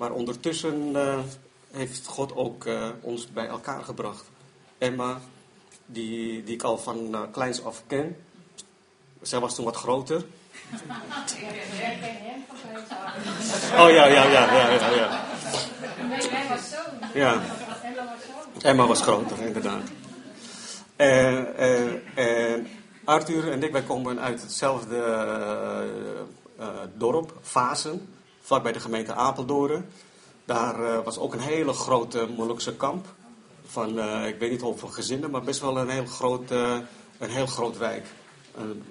[0.00, 1.18] maar ondertussen uh,
[1.70, 4.24] heeft God ook uh, ons bij elkaar gebracht.
[4.78, 5.20] Emma,
[5.86, 8.16] die, die ik al van uh, kleins af ken.
[9.22, 10.24] Zij was toen wat groter.
[13.72, 14.90] Oh ja, ja, ja, ja, ja.
[14.90, 15.24] ja.
[16.08, 16.78] Nee, hij was zo.
[17.14, 17.42] Ja.
[18.62, 19.82] Emma was groter, inderdaad.
[20.96, 22.68] En, en, en
[23.04, 24.96] Arthur en ik, wij komen uit hetzelfde
[26.60, 28.08] uh, dorp, Fasen
[28.50, 29.84] vlakbij de gemeente Apeldoorn.
[30.44, 33.06] Daar uh, was ook een hele grote Molukse kamp.
[33.66, 36.76] Van, uh, ik weet niet hoeveel gezinnen, maar best wel een heel groot, uh,
[37.18, 38.06] een heel groot wijk.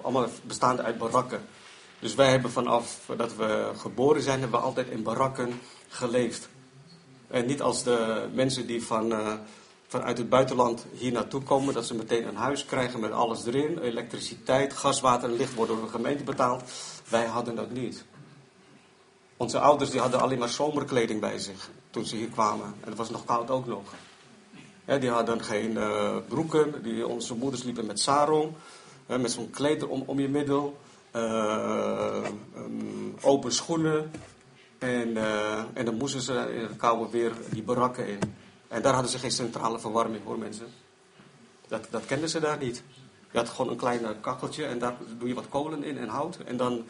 [0.00, 1.40] allemaal bestaande uit barakken.
[1.98, 6.48] Dus wij hebben vanaf dat we geboren zijn, hebben we altijd in barakken geleefd.
[7.28, 9.12] En niet als de mensen die van,
[9.86, 13.78] vanuit het buitenland hier naartoe komen, dat ze meteen een huis krijgen met alles erin.
[13.78, 16.62] Elektriciteit, gas, water en licht worden door de gemeente betaald.
[17.08, 18.04] Wij hadden dat niet.
[19.40, 22.66] Onze ouders die hadden alleen maar zomerkleding bij zich toen ze hier kwamen.
[22.66, 23.82] En het was nog koud ook nog.
[25.00, 26.82] die hadden geen uh, broeken.
[26.82, 28.52] Die, onze moeders liepen met sarong.
[29.06, 30.78] met zo'n kleed om, om je middel.
[31.16, 32.24] Uh,
[32.56, 34.10] um, open schoenen.
[34.78, 38.20] En, uh, en dan moesten ze in het koude weer die barakken in.
[38.68, 40.66] En daar hadden ze geen centrale verwarming hoor mensen.
[41.68, 42.82] Dat, dat kenden ze daar niet.
[43.30, 46.38] Je had gewoon een klein kacheltje en daar doe je wat kolen in en hout.
[46.44, 46.84] En dan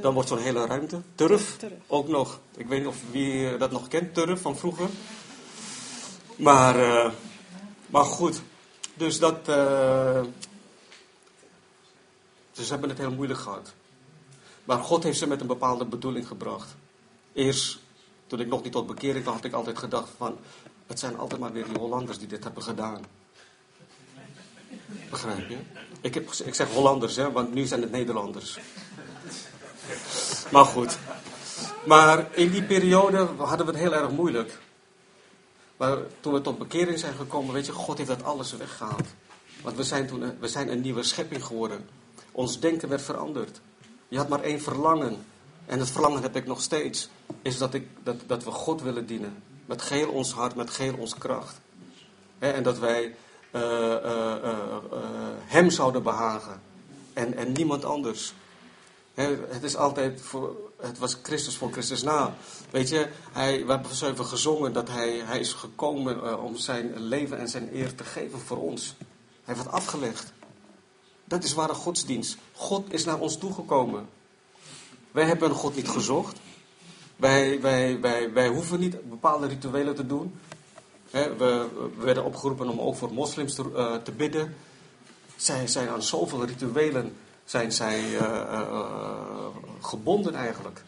[0.00, 1.00] dan wordt zo'n hele ruimte.
[1.14, 2.40] Turf, ook nog.
[2.56, 4.88] Ik weet niet of wie dat nog kent, turf van vroeger.
[6.36, 7.10] Maar, uh,
[7.86, 8.42] maar goed.
[8.94, 9.48] Dus dat.
[9.48, 10.22] Uh,
[12.52, 13.72] ze hebben het heel moeilijk gehad.
[14.64, 16.74] Maar God heeft ze met een bepaalde bedoeling gebracht.
[17.32, 17.78] Eerst,
[18.26, 20.38] toen ik nog niet tot bekering kwam, had ik altijd gedacht van...
[20.86, 23.04] Het zijn altijd maar weer die Hollanders die dit hebben gedaan.
[25.10, 25.56] Begrijp je?
[26.00, 28.58] Ik, heb, ik zeg Hollanders, hè, want nu zijn het Nederlanders.
[30.52, 30.98] Maar goed.
[31.84, 34.58] Maar in die periode hadden we het heel erg moeilijk.
[35.76, 39.06] Maar toen we tot bekering zijn gekomen, weet je, God heeft dat alles weggehaald.
[39.62, 41.88] Want we zijn toen we zijn een nieuwe schepping geworden.
[42.32, 43.60] Ons denken werd veranderd.
[44.08, 45.24] Je had maar één verlangen.
[45.66, 47.08] En het verlangen heb ik nog steeds.
[47.42, 49.42] Is dat, ik, dat, dat we God willen dienen.
[49.66, 51.60] Met geheel ons hart, met geheel onze kracht.
[52.38, 53.14] en dat wij
[53.52, 53.60] uh,
[55.44, 56.60] Hem zouden behagen.
[57.12, 58.34] En, en niemand anders
[59.14, 62.34] het is altijd voor, het was Christus voor Christus na.
[62.70, 66.56] Weet je, hij, we hebben zo even gezongen dat hij, hij is gekomen uh, om
[66.56, 68.94] zijn leven en zijn eer te geven voor ons.
[69.44, 70.32] Hij het afgelegd.
[71.24, 72.36] Dat is ware godsdienst.
[72.52, 74.08] God is naar ons toegekomen.
[75.10, 76.38] Wij hebben God niet gezocht.
[77.16, 80.34] Wij, wij, wij, wij hoeven niet bepaalde rituelen te doen.
[81.10, 84.56] we, we, werden opgeroepen om ook voor moslims te, uh, te bidden.
[85.36, 89.46] Zij zijn aan zoveel rituelen zijn zij uh,
[89.80, 90.82] gebonden eigenlijk.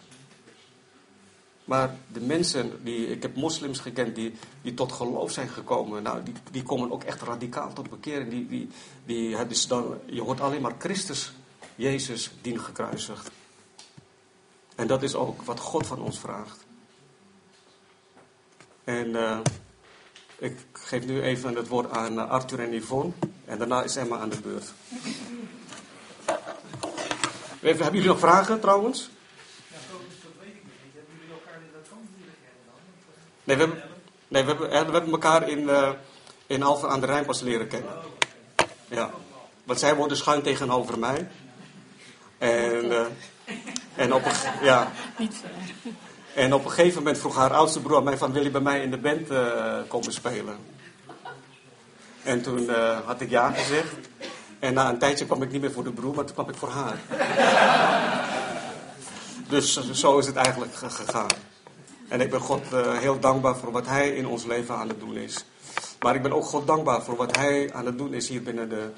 [1.65, 6.23] Maar de mensen, die, ik heb moslims gekend die, die tot geloof zijn gekomen, nou,
[6.23, 8.31] die, die komen ook echt radicaal tot bekering.
[8.31, 8.69] Die, die,
[9.05, 11.33] die, dus dan, je hoort alleen maar Christus,
[11.75, 13.31] Jezus, dien gekruisigd.
[14.75, 16.65] En dat is ook wat God van ons vraagt.
[18.85, 19.39] En uh,
[20.39, 23.13] ik geef nu even het woord aan Arthur en Yvonne.
[23.45, 24.73] En daarna is Emma aan de beurt.
[27.65, 29.11] Hebben jullie nog vragen trouwens?
[29.69, 29.97] Ja, zo
[30.41, 30.93] weet ik niet.
[30.95, 32.79] Hebben jullie elkaar in dat kamp leren kennen dan?
[33.45, 33.83] Nee, we hebben,
[34.29, 35.91] nee, we hebben, we hebben elkaar in, uh,
[36.47, 37.93] in Alphen aan de Rijn pas leren kennen.
[38.89, 39.11] Ja.
[39.65, 41.29] Want zij woonde schuin tegenover mij.
[42.39, 43.07] En, uh,
[43.95, 44.93] en, op een, ja.
[46.35, 48.33] en op een gegeven moment vroeg haar oudste broer mij van...
[48.33, 50.57] wil je bij mij in de band uh, komen spelen?
[52.23, 52.69] En toen
[53.05, 53.95] had ik ja gezegd.
[54.65, 56.57] En na een tijdje kwam ik niet meer voor de broer, maar toen kwam ik
[56.57, 56.99] voor haar.
[59.55, 61.31] dus zo is het eigenlijk gegaan.
[62.09, 65.01] En ik ben God uh, heel dankbaar voor wat Hij in ons leven aan het
[65.01, 65.45] doen is.
[66.01, 68.69] Maar ik ben ook God dankbaar voor wat Hij aan het doen is hier binnen
[68.69, 68.91] de,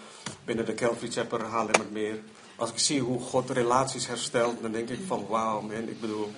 [0.45, 2.19] binnen de Calvary Chapel Haarlemmermeer.
[2.57, 6.33] Als ik zie hoe God relaties herstelt, dan denk ik van wauw man, ik bedoel,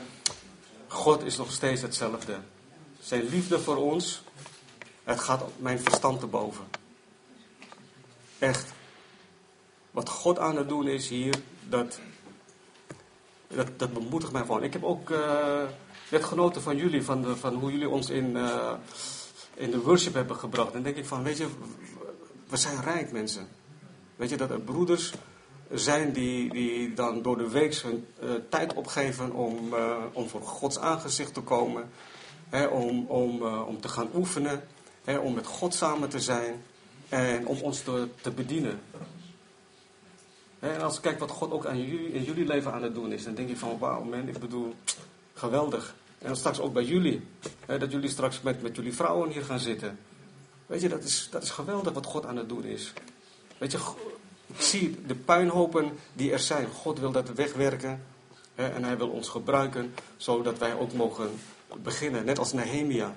[0.86, 2.36] God is nog steeds hetzelfde.
[3.00, 4.22] Zijn liefde voor ons,
[5.04, 6.64] het gaat op mijn verstand te boven.
[8.38, 8.76] Echt
[9.98, 11.34] wat God aan het doen is hier,
[11.68, 12.00] dat,
[13.48, 14.62] dat, dat bemoedigt mij gewoon.
[14.62, 15.62] Ik heb ook uh,
[16.10, 18.72] net genoten van jullie, van, de, van hoe jullie ons in, uh,
[19.54, 20.72] in de worship hebben gebracht.
[20.72, 21.46] En denk ik van, weet je,
[22.48, 23.48] we zijn rijk mensen.
[24.16, 25.12] Weet je, dat er broeders
[25.70, 29.74] zijn die, die dan door de week hun uh, tijd opgeven om,
[30.12, 31.90] om voor Gods aangezicht te komen.
[32.48, 34.62] Hè, om, om, om te gaan oefenen.
[35.04, 36.62] Hè, om met God samen te zijn.
[37.08, 38.80] En om ons te, te bedienen.
[40.58, 43.12] En als ik kijk wat God ook aan jullie, in jullie leven aan het doen
[43.12, 44.74] is, dan denk ik van wauw man, ik bedoel,
[45.34, 45.94] geweldig.
[46.18, 47.22] En straks ook bij jullie.
[47.66, 49.98] Hè, dat jullie straks met, met jullie vrouwen hier gaan zitten.
[50.66, 52.92] Weet je, dat is, dat is geweldig wat God aan het doen is.
[53.58, 53.78] Weet je,
[54.46, 56.66] ik zie de puinhopen die er zijn.
[56.66, 58.02] God wil dat wegwerken.
[58.54, 61.30] Hè, en hij wil ons gebruiken, zodat wij ook mogen
[61.82, 62.24] beginnen.
[62.24, 63.14] Net als Nehemia.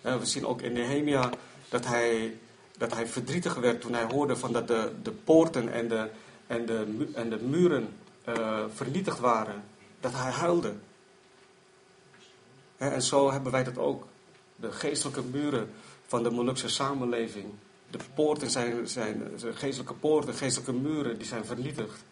[0.00, 1.30] we zien ook in Nehemia
[1.68, 2.36] dat hij,
[2.78, 6.10] dat hij verdrietig werd toen hij hoorde van dat de, de poorten en de,
[6.50, 7.88] en de, en de muren
[8.28, 9.64] uh, vernietigd waren,
[10.00, 10.74] dat hij huilde.
[12.76, 14.06] en zo hebben wij dat ook.
[14.56, 15.70] De geestelijke muren
[16.06, 17.46] van de Molukse samenleving.
[17.90, 22.04] De poorten zijn, zijn, geestelijke poorten, geestelijke muren, die zijn vernietigd.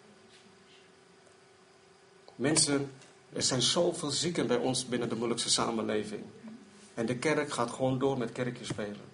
[2.35, 2.91] Mensen,
[3.33, 6.23] er zijn zoveel zieken bij ons binnen de Molukse samenleving.
[6.93, 9.07] En de kerk gaat gewoon door met kerkjes spelen.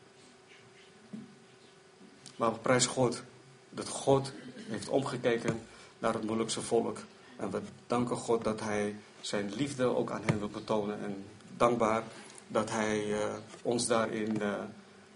[2.35, 3.23] Maar prijzen God
[3.69, 4.33] dat God
[4.67, 5.61] heeft omgekeken
[5.99, 6.97] naar het moeilijkste volk.
[7.35, 11.03] En we danken God dat Hij zijn liefde ook aan hen wil betonen.
[11.03, 11.25] En
[11.57, 12.03] dankbaar
[12.47, 14.53] dat Hij uh, ons daarin uh,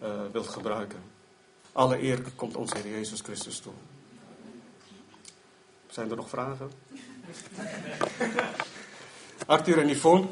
[0.03, 0.99] uh, wil gebruiken.
[1.71, 3.73] Alle eer komt ons Heer Jezus Christus toe.
[5.87, 6.71] Zijn er nog vragen?
[9.45, 10.27] Arthur en Yvonne.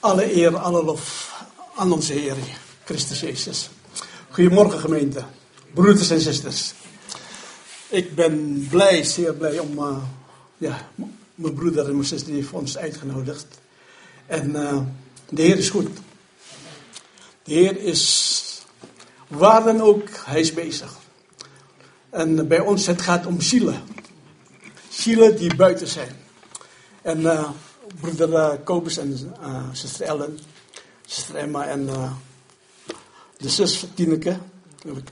[0.00, 1.34] Alle eer, alle lof
[1.74, 2.36] aan onze Heer
[2.84, 3.70] Christus Jezus.
[4.32, 5.22] Goedemorgen gemeente,
[5.74, 6.74] broeders en zusters.
[7.88, 9.96] Ik ben blij, zeer blij om, uh,
[10.58, 10.88] ja,
[11.34, 13.46] mijn broeder en mijn zuster voor ons uitgenodigd.
[14.26, 14.80] En uh,
[15.28, 15.88] de Heer is goed.
[17.42, 18.62] De Heer is,
[19.28, 20.98] waar dan ook, hij is bezig.
[22.10, 23.82] En bij ons, het gaat om zielen.
[24.88, 26.16] Zielen die buiten zijn.
[27.02, 27.50] En uh,
[28.00, 29.34] broeder Kobus en
[29.72, 30.38] zuster Ellen,
[31.06, 31.88] zuster Emma en
[33.40, 34.38] de zus Tineke.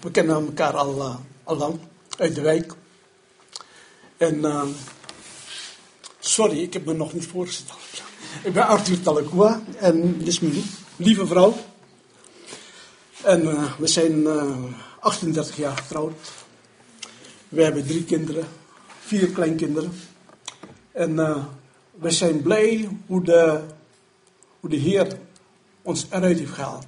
[0.01, 1.79] We kennen elkaar al, al lang,
[2.19, 2.75] uit de wijk.
[4.17, 4.45] En
[6.19, 7.79] sorry, ik heb me nog niet voorgesteld.
[8.43, 10.63] Ik ben Arthur Talakua en dit is mijn
[10.97, 11.55] lieve vrouw.
[13.23, 13.43] En
[13.79, 14.27] we zijn
[15.01, 16.15] 38 jaar getrouwd.
[17.49, 18.45] We hebben drie kinderen,
[19.01, 19.93] vier kleinkinderen.
[20.93, 21.17] En
[21.91, 23.61] we zijn blij hoe de,
[24.61, 25.19] hoe de Heer
[25.83, 26.87] ons eruit heeft gehaald.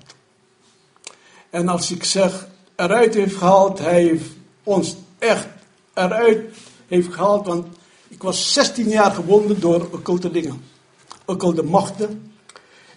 [1.50, 4.30] En als ik zeg eruit heeft gehaald, hij heeft
[4.62, 5.46] ons echt
[5.94, 7.46] eruit heeft gehaald.
[7.46, 7.66] Want
[8.08, 10.64] ik was 16 jaar gebonden door occulte dingen.
[11.24, 12.32] Occulte machten.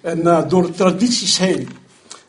[0.02, 1.70] En uh, door tradities heen.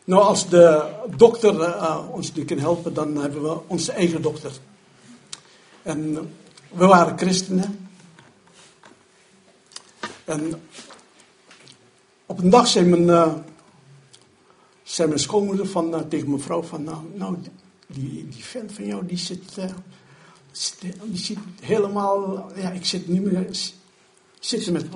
[0.05, 4.53] Nou, als de dokter uh, ons nu kan helpen, dan hebben we onze eigen dokter.
[5.83, 6.33] En
[6.71, 7.89] we waren christenen.
[10.25, 10.63] En
[12.27, 13.45] op een dag zei mijn,
[14.85, 17.37] zei mijn schoonmoeder van, uh, tegen mijn vrouw van, nou, nou
[17.87, 19.65] die, die vent van jou, die zit, uh,
[21.05, 23.49] die zit helemaal, ja, ik zit niet meer
[24.41, 24.87] zitten met,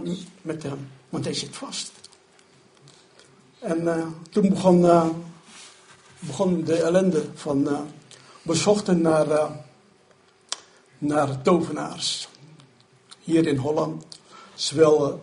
[0.42, 1.92] met hem, want hij zit vast.
[3.58, 4.86] En toen begon,
[6.18, 7.68] begon de ellende van,
[8.42, 9.50] we zochten naar
[10.98, 12.28] naar tovenaars.
[13.20, 14.04] Hier in Holland.
[14.54, 15.20] Zowel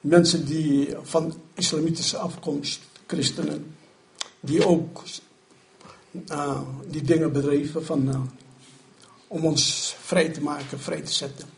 [0.00, 3.73] mensen die van islamitische afkomst, christenen,
[4.44, 5.02] die ook
[6.30, 8.20] uh, die dingen bedreven van, uh,
[9.26, 11.48] om ons vrij te maken, vrij te zetten.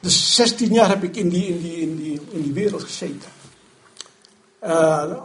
[0.00, 3.30] Dus 16 jaar heb ik in die, in die, in die, in die wereld gezeten.
[4.62, 5.22] Uh,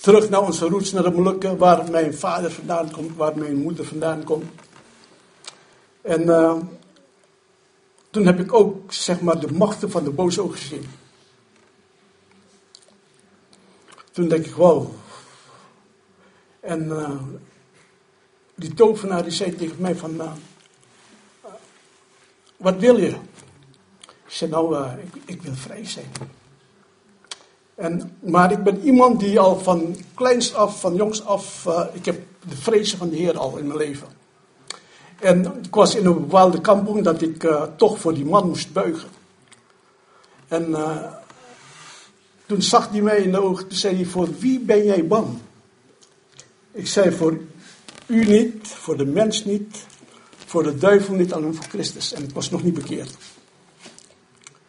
[0.00, 3.84] terug naar onze roots, naar de Molukken, waar mijn vader vandaan komt, waar mijn moeder
[3.84, 4.44] vandaan komt.
[6.00, 6.24] En
[8.10, 10.86] toen heb ik ook, zeg maar, de machten van de boze ook gezien.
[14.12, 14.90] Toen denk ik, wow.
[16.62, 17.10] En uh,
[18.54, 20.32] die tovenaar die zei tegen mij van, uh,
[22.56, 23.08] wat wil je?
[24.26, 26.10] Ik zei, nou, ik, ik, wil vrij zijn.
[27.74, 32.20] En, maar ik ben iemand die al van kleins af, van jongs af, ik heb
[32.48, 34.08] de vrezen van de Heer al in mijn leven.
[35.20, 39.08] En ik was in een bepaalde kampong dat ik toch voor die man moest buigen.
[40.48, 40.76] En
[42.46, 45.38] toen zag hij mij in de ogen, toen zei hij, voor wie ben jij bang?
[46.72, 47.40] Ik zei, voor
[48.06, 49.86] u niet, voor de mens niet,
[50.46, 52.12] voor de duivel niet, alleen voor Christus.
[52.12, 53.16] En ik was nog niet bekeerd.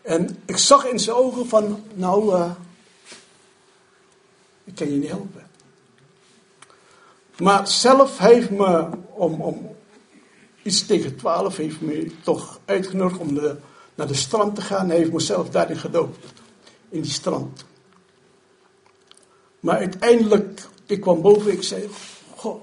[0.02, 2.52] En ik zag in zijn ogen van, nou, uh,
[4.64, 5.48] ik kan je niet helpen.
[7.38, 9.76] Maar zelf heeft me om, om,
[10.64, 13.56] iets tegen twaalf heeft me toch uitgenodigd om de,
[13.96, 14.88] naar de strand te gaan.
[14.88, 16.26] Hij heeft mezelf daarin gedoopt.
[16.90, 17.66] In die strand.
[19.60, 21.90] Maar uiteindelijk, ik kwam boven, ik zei,
[22.36, 22.62] goh,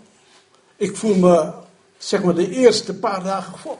[0.76, 1.52] ik voel me,
[1.98, 3.78] zeg maar de eerste paar dagen, goh,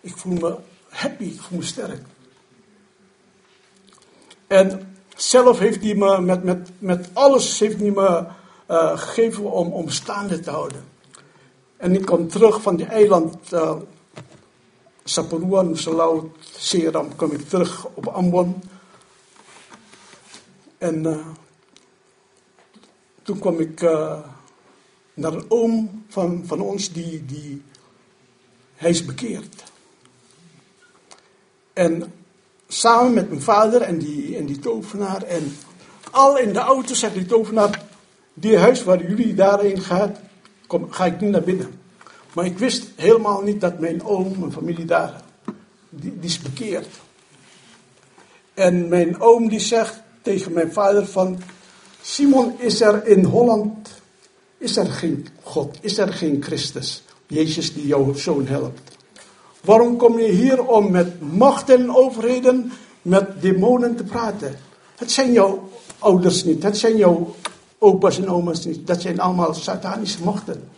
[0.00, 0.56] ik voel me
[0.88, 2.04] happy, ik voel me sterk.
[4.46, 8.26] En zelf heeft hij me met, met, met alles heeft hij me
[8.70, 10.84] uh, gegeven om, om staande te houden.
[11.76, 13.76] En ik kom terug van die eiland uh,
[15.04, 18.62] Saparua, Nusalau, Seram, kom ik terug op Ambon.
[20.78, 21.26] En uh,
[23.22, 24.18] toen kwam ik uh,
[25.14, 27.62] naar een oom van, van ons, die, die,
[28.74, 29.64] hij is bekeerd.
[31.72, 32.12] En
[32.68, 35.56] samen met mijn vader en die, en die tovenaar en
[36.10, 37.82] al in de auto zegt die tovenaar,
[38.34, 40.18] die huis waar jullie daarheen gaat,
[40.66, 41.80] kom, ga ik nu naar binnen.
[42.34, 45.22] Maar ik wist helemaal niet dat mijn oom, mijn familie daar,
[45.88, 46.88] die, die is bekeerd.
[48.54, 51.42] En mijn oom die zegt tegen mijn vader van,
[52.02, 53.88] Simon, is er in Holland,
[54.58, 58.96] is er geen God, is er geen Christus, Jezus die jouw zoon helpt?
[59.60, 62.72] Waarom kom je hier om met macht en overheden
[63.02, 64.58] met demonen te praten?
[64.96, 67.34] Het zijn jouw ouders niet, het zijn jouw
[67.78, 70.68] opa's en oma's niet, dat zijn allemaal satanische machten.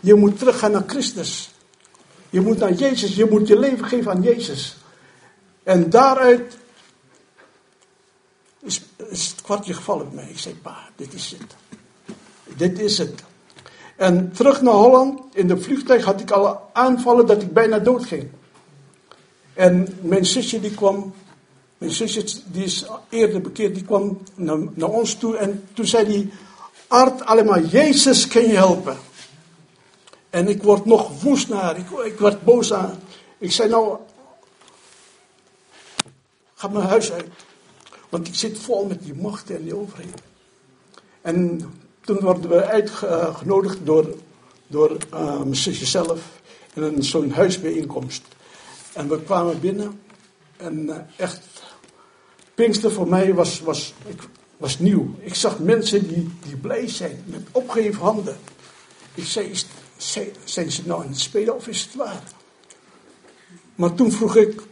[0.00, 1.50] Je moet teruggaan naar Christus.
[2.30, 4.76] Je moet naar Jezus, je moet je leven geven aan Jezus.
[5.62, 6.56] En daaruit
[8.60, 10.30] is, is het kwartje gevallen bij mij.
[10.30, 11.56] Ik zei, pa, dit is het.
[12.56, 13.22] Dit is het.
[13.96, 18.04] En terug naar Holland, in de vliegtuig had ik al aanvallen dat ik bijna dood
[18.04, 18.30] ging.
[19.54, 21.14] En mijn zusje die kwam,
[21.78, 26.06] mijn zusje die is eerder bekeerd, die kwam naar, naar ons toe en toen zei
[26.06, 26.30] hij,
[26.86, 28.98] Art, alleen maar Jezus kan je helpen.
[30.30, 32.98] En ik word nog woest naar, ik, ik werd boos aan.
[33.38, 33.96] Ik zei nou,
[36.54, 37.28] ga mijn huis uit.
[38.10, 40.20] Want ik zit vol met die machten en die overheden.
[41.20, 41.60] En
[42.00, 44.14] toen worden we uitgenodigd door,
[44.66, 46.40] door uh, mijn zusje zelf
[46.74, 48.22] in zo'n huisbijeenkomst.
[48.92, 50.00] En we kwamen binnen
[50.56, 51.40] en uh, echt,
[52.54, 55.14] Pinkster voor mij was, was, ik, was nieuw.
[55.18, 58.36] Ik zag mensen die, die blij zijn, met opgeheven handen.
[59.14, 59.52] Ik zei,
[60.44, 62.22] zijn ze nou aan het spelen of is het waar?
[63.74, 64.62] Maar toen vroeg ik,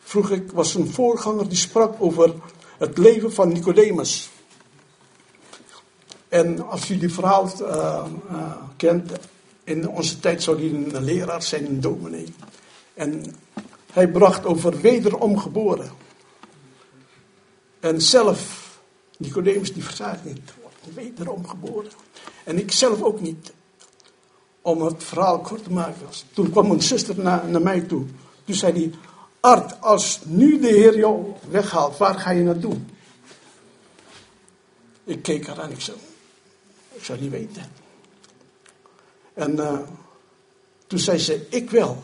[0.00, 2.34] vroeg ik, was een voorganger die sprak over
[2.82, 4.30] het leven van Nicodemus.
[6.28, 9.12] En als u die verhaal uh, uh, kent,
[9.64, 12.34] in onze tijd zou hij een leraar zijn, een dominee.
[12.94, 13.24] En
[13.92, 15.90] hij bracht over wederom geboren.
[17.80, 18.70] En zelf,
[19.16, 20.52] Nicodemus die verstaat niet,
[20.94, 21.90] wederom geboren.
[22.44, 23.52] En ik zelf ook niet.
[24.60, 26.06] Om het verhaal kort te maken.
[26.32, 28.04] Toen kwam mijn zuster naar, naar mij toe.
[28.44, 28.92] Toen zei hij,
[29.42, 32.76] Art, als nu de Heer jou weghaalt, waar ga je naartoe?
[35.04, 35.96] Ik keek haar aan, ik zei,
[36.92, 37.62] ik zou niet weten.
[39.34, 39.78] En uh,
[40.86, 42.02] toen zei ze, ik wel.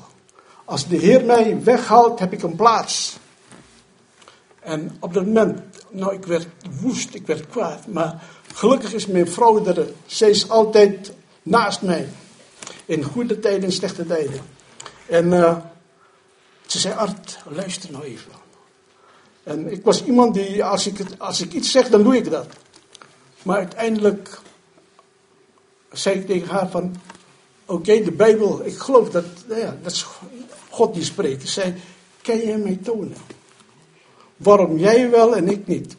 [0.65, 3.17] Als de Heer mij weghaalt, heb ik een plaats.
[4.61, 5.61] En op dat moment,
[5.91, 6.47] nou, ik werd
[6.81, 7.87] woest, ik werd kwaad.
[7.87, 8.23] Maar
[8.55, 9.89] gelukkig is mijn vrouw er.
[10.07, 11.13] Zij is altijd
[11.43, 12.09] naast mij.
[12.85, 14.41] In goede tijden en slechte tijden.
[15.07, 15.57] En uh,
[16.71, 18.33] ze zei, Art, luister nou even.
[19.43, 22.47] En ik was iemand die, als ik, iets zeg, dan doe ik dat.
[23.43, 24.41] Maar uiteindelijk
[25.93, 26.97] zei ik tegen haar van,
[27.67, 30.07] oké, de Bijbel, ik geloof dat, ja, dat
[30.71, 31.43] God die spreekt.
[31.43, 31.75] Ze zei,
[32.23, 33.17] kan je mij tonen?
[34.37, 35.97] Waarom jij wel en ik niet?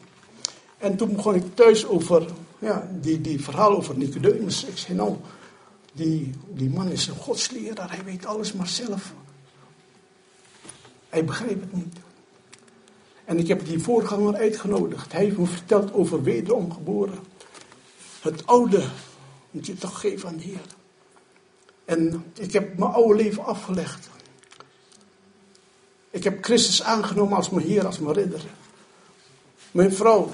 [0.78, 2.26] En toen begon ik thuis over,
[2.58, 4.64] ja, die, die verhaal over Nicodemus.
[4.64, 5.16] Ik zei, nou,
[5.92, 9.12] die, die man is een godsleraar, hij weet alles maar zelf.
[11.10, 11.96] Hij begreep het niet.
[13.24, 15.12] En ik heb die voorganger uitgenodigd.
[15.12, 17.18] Hij heeft me verteld over wederom geboren.
[18.20, 18.82] Het oude
[19.50, 20.60] moet je toch geven aan de Heer.
[21.84, 24.08] En ik heb mijn oude leven afgelegd.
[26.10, 28.44] Ik heb Christus aangenomen als mijn Heer, als mijn ridder.
[29.70, 30.30] Mijn vrouw.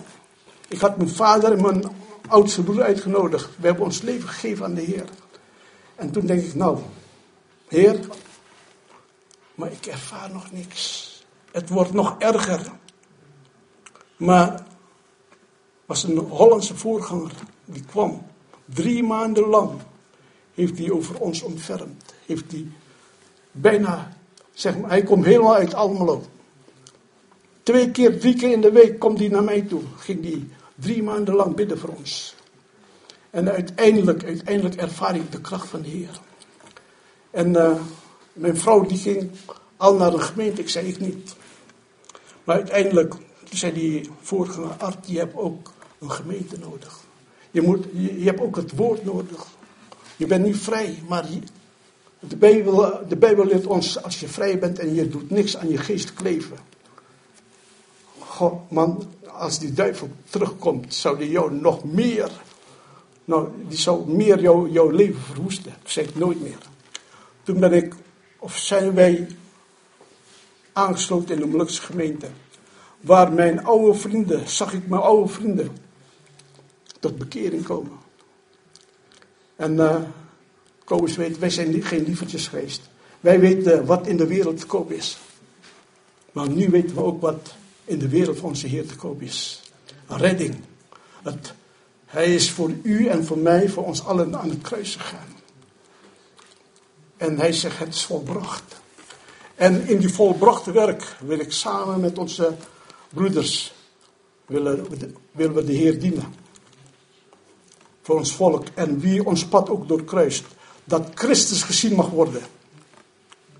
[0.68, 1.84] Ik had mijn vader en mijn
[2.28, 3.48] oudste broer uitgenodigd.
[3.58, 5.04] We hebben ons leven gegeven aan de Heer.
[5.94, 6.78] En toen denk ik, nou,
[7.68, 8.00] Heer,
[9.56, 11.10] maar ik ervaar nog niks.
[11.52, 12.72] Het wordt nog erger.
[14.16, 14.66] Maar
[15.86, 17.32] was een Hollandse voorganger
[17.64, 18.26] die kwam.
[18.64, 19.70] Drie maanden lang
[20.54, 22.14] heeft hij over ons ontfermd.
[22.26, 22.66] Heeft hij
[23.52, 24.16] bijna,
[24.52, 26.22] zeg maar, hij komt helemaal uit Almelo.
[27.62, 29.82] Twee keer, drie keer in de week komt hij naar mij toe.
[29.96, 32.34] Ging hij drie maanden lang bidden voor ons.
[33.30, 36.20] En uiteindelijk, uiteindelijk ervaar ik de kracht van de Heer.
[37.30, 37.80] En uh,
[38.36, 39.30] mijn vrouw die ging
[39.76, 41.36] al naar de gemeente, ik zei ik niet.
[42.44, 43.14] Maar uiteindelijk
[43.50, 47.00] zei die vorige arts, je hebt ook een gemeente nodig.
[47.50, 49.46] Je, moet, je, hebt ook het woord nodig.
[50.16, 51.26] Je bent nu vrij, maar
[52.20, 55.68] de, Bijbel, de Bijbel leert ons, als je vrij bent en je doet niks aan
[55.68, 56.56] je geest kleven.
[58.18, 62.30] God, man, als die duivel terugkomt, zou die jou nog meer,
[63.24, 65.72] nou, die zou meer jou, jouw leven verwoesten.
[65.82, 66.58] Ik zeg het nooit meer.
[67.42, 67.94] Toen ben ik,
[68.38, 69.26] of zijn wij
[70.72, 72.26] aangesloten in de Molukse gemeente.
[73.00, 75.76] Waar mijn oude vrienden, zag ik mijn oude vrienden
[77.00, 77.98] tot bekering komen.
[79.56, 79.96] En uh,
[80.84, 82.88] Kobus weet, wij zijn geen lievertjes geweest.
[83.20, 85.18] Wij weten wat in de wereld te koop is.
[86.32, 89.62] Maar nu weten we ook wat in de wereld van onze Heer te koop is.
[90.06, 90.56] Redding.
[91.22, 91.54] Het,
[92.06, 95.35] hij is voor u en voor mij, voor ons allen aan het kruis gegaan.
[97.16, 98.80] En hij zegt, het is volbracht.
[99.54, 102.54] En in die volbrachte werk wil ik samen met onze
[103.08, 103.72] broeders,
[104.46, 104.86] willen,
[105.32, 106.34] willen we de Heer dienen.
[108.02, 110.44] Voor ons volk en wie ons pad ook doorkruist.
[110.84, 112.42] Dat Christus gezien mag worden.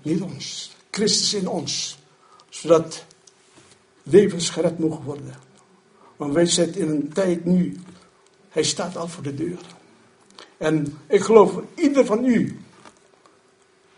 [0.01, 1.97] Niet ons, Christus in ons.
[2.49, 3.05] Zodat
[4.03, 5.35] levens gered mogen worden.
[6.15, 7.77] Want wij zitten in een tijd nu,
[8.49, 9.59] hij staat al voor de deur.
[10.57, 12.59] En ik geloof, ieder van u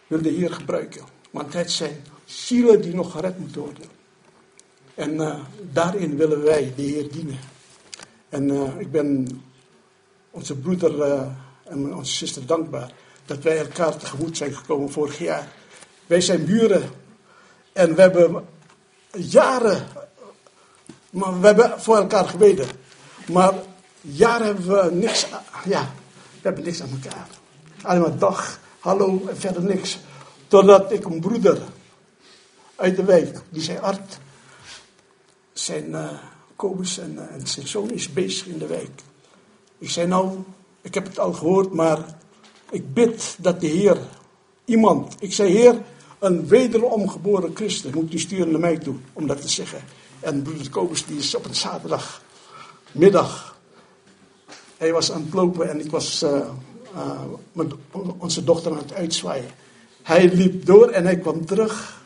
[0.09, 1.01] wil de Heer gebruiken.
[1.31, 3.85] Want het zijn zielen die nog gered moeten worden.
[4.95, 5.35] En uh,
[5.71, 7.39] daarin willen wij de Heer dienen.
[8.29, 9.41] En uh, ik ben
[10.31, 11.21] onze broeder uh,
[11.63, 12.91] en onze zuster dankbaar
[13.25, 15.47] dat wij elkaar tegemoet zijn gekomen vorig jaar.
[16.07, 16.89] Wij zijn buren
[17.73, 18.45] en we hebben
[19.11, 19.87] jaren,
[21.09, 22.67] maar we hebben voor elkaar gebeden.
[23.27, 23.53] Maar
[24.01, 25.27] jaren hebben we niks,
[25.65, 25.91] ja,
[26.31, 27.27] we hebben niks aan elkaar.
[27.81, 29.99] Alleen maar dag, hallo en verder niks.
[30.47, 31.61] Totdat ik een broeder
[32.75, 34.19] uit de wijk, die zei Art,
[35.53, 36.09] zijn uh,
[36.55, 39.01] Kobus en, uh, en zijn zoon is bezig in de wijk.
[39.77, 40.37] Ik zei nou,
[40.81, 42.17] ik heb het al gehoord, maar
[42.69, 43.97] ik bid dat de Heer
[44.65, 45.81] iemand, ik zei Heer,
[46.19, 49.81] een wederom geboren christen moet u sturen naar mij toe om dat te zeggen.
[50.19, 53.57] En broeder Kobus die is op een zaterdagmiddag,
[54.77, 56.49] hij was aan het lopen en ik was uh,
[57.51, 57.73] met
[58.17, 59.49] onze dochter aan het uitzwaaien.
[60.03, 62.01] Hij liep door en hij kwam terug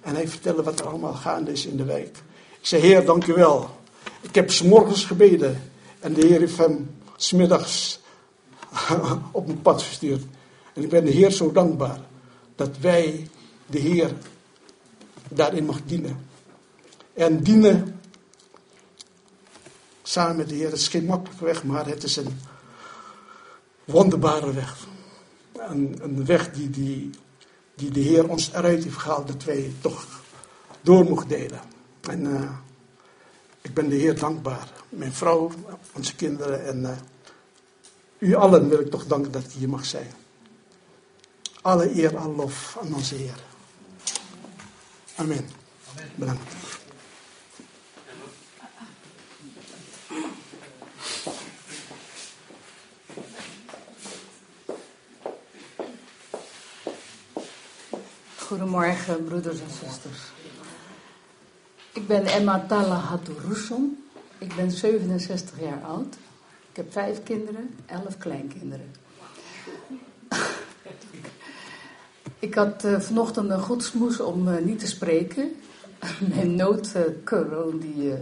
[0.00, 2.16] en hij vertelde wat er allemaal gaande is in de wijk.
[2.60, 3.70] Ik zei, Heer, dank u wel.
[4.20, 5.62] Ik heb s morgens gebeden
[6.00, 8.00] en de Heer heeft hem smiddags
[9.32, 10.22] op mijn pad gestuurd.
[10.74, 12.00] En ik ben de Heer zo dankbaar
[12.54, 13.28] dat wij
[13.66, 14.12] de Heer
[15.28, 16.26] daarin mag dienen.
[17.14, 18.00] En dienen
[20.02, 22.40] samen met de Heer, het is geen makkelijke weg, maar het is een
[23.86, 24.86] wonderbare weg.
[25.52, 27.10] Een, een weg die, die,
[27.74, 30.06] die de Heer ons eruit heeft gehaald, dat wij toch
[30.80, 31.60] door mogen delen.
[32.00, 32.50] En uh,
[33.60, 34.68] ik ben de Heer dankbaar.
[34.88, 35.50] Mijn vrouw,
[35.92, 36.90] onze kinderen en uh,
[38.18, 40.10] u allen wil ik toch danken dat ik hier mag zijn.
[41.62, 43.44] Alle eer, alle lof aan onze Heer.
[45.16, 45.48] Amen.
[46.14, 46.65] Bedankt.
[58.56, 60.18] Goedemorgen, broeders en zusters.
[61.92, 63.20] Ik ben Emma Tala.
[64.38, 66.14] Ik ben 67 jaar oud.
[66.70, 68.94] Ik heb vijf kinderen, elf kleinkinderen.
[72.38, 75.56] ik had uh, vanochtend een godsmoes om uh, niet te spreken.
[76.34, 78.14] Mijn noodkroon uh, die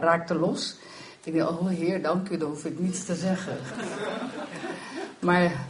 [0.00, 0.76] raakte los.
[1.24, 3.56] Ik dacht, oh heer, dank u, dan hoef ik niets te zeggen.
[5.26, 5.66] maar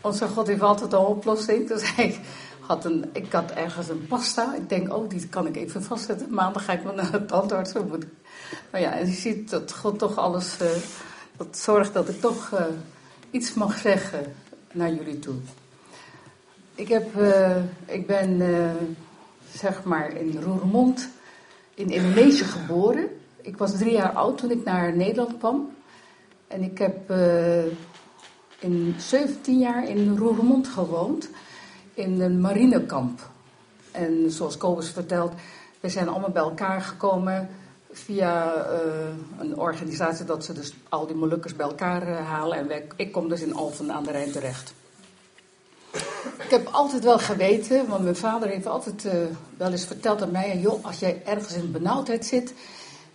[0.00, 1.68] onze God heeft altijd een oplossing.
[1.68, 2.20] Dus hij
[2.66, 4.54] had een, ik had ergens een pasta.
[4.54, 6.34] Ik denk, oh, die kan ik even vastzetten.
[6.34, 7.72] Maandag ga ik wel naar het tandarts.
[7.72, 8.06] Moet.
[8.70, 10.56] Maar ja, en je ziet dat God toch alles.
[10.62, 10.68] Uh,
[11.36, 12.60] dat zorgt dat ik toch uh,
[13.30, 14.34] iets mag zeggen
[14.72, 15.34] naar jullie toe.
[16.74, 17.56] Ik, heb, uh,
[17.86, 18.42] ik ben,
[19.52, 21.08] zeg maar, in Roermond
[21.74, 23.08] in Indonesië geboren.
[23.40, 25.70] Ik was drie jaar oud toen ik naar Nederland kwam.
[26.48, 27.10] En ik heb
[28.58, 31.28] in 17 jaar in Roermond gewoond
[31.94, 33.20] in een marinekamp.
[33.90, 35.32] En zoals Kobus vertelt,
[35.80, 37.48] we zijn allemaal bij elkaar gekomen
[37.92, 38.80] via uh,
[39.38, 42.70] een organisatie dat ze dus al die Molukkers bij elkaar uh, halen.
[42.70, 44.74] En ik kom dus in Alphen aan de Rijn terecht.
[46.38, 49.12] Ik heb altijd wel geweten, want mijn vader heeft altijd uh,
[49.56, 52.54] wel eens verteld aan mij: joh, als jij ergens in benauwdheid zit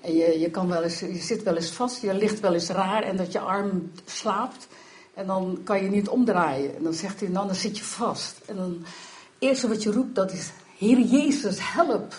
[0.01, 2.69] en je, je, kan wel eens, je zit wel eens vast, je ligt wel eens
[2.69, 4.67] raar en dat je arm slaapt,
[5.13, 6.75] en dan kan je niet omdraaien.
[6.75, 8.37] En dan zegt hij, nou, dan zit je vast.
[8.45, 12.15] En dan, het eerste wat je roept, dat is, Heer Jezus, help.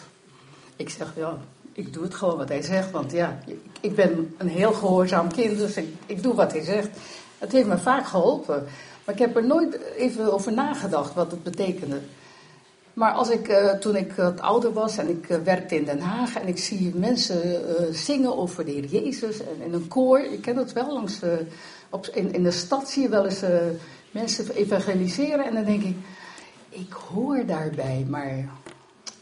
[0.77, 1.39] Ik zeg, ja,
[1.73, 2.91] ik doe het gewoon wat hij zegt.
[2.91, 3.39] Want ja,
[3.81, 5.77] ik ben een heel gehoorzaam kind, dus
[6.07, 6.89] ik, doe wat hij zegt.
[7.39, 8.67] Het heeft me vaak geholpen.
[9.05, 12.01] Maar ik heb er nooit even over nagedacht wat het betekende.
[12.93, 16.01] Maar als ik, uh, toen ik wat ouder was en ik uh, werkte in Den
[16.01, 20.21] Haag en ik zie mensen uh, zingen over de Heer Jezus en in een koor,
[20.21, 21.19] ik ken dat wel langs
[21.91, 23.49] op, in, in de stad zie je wel eens uh,
[24.11, 25.97] mensen evangeliseren en dan denk ik,
[26.69, 28.49] ik hoor daarbij, maar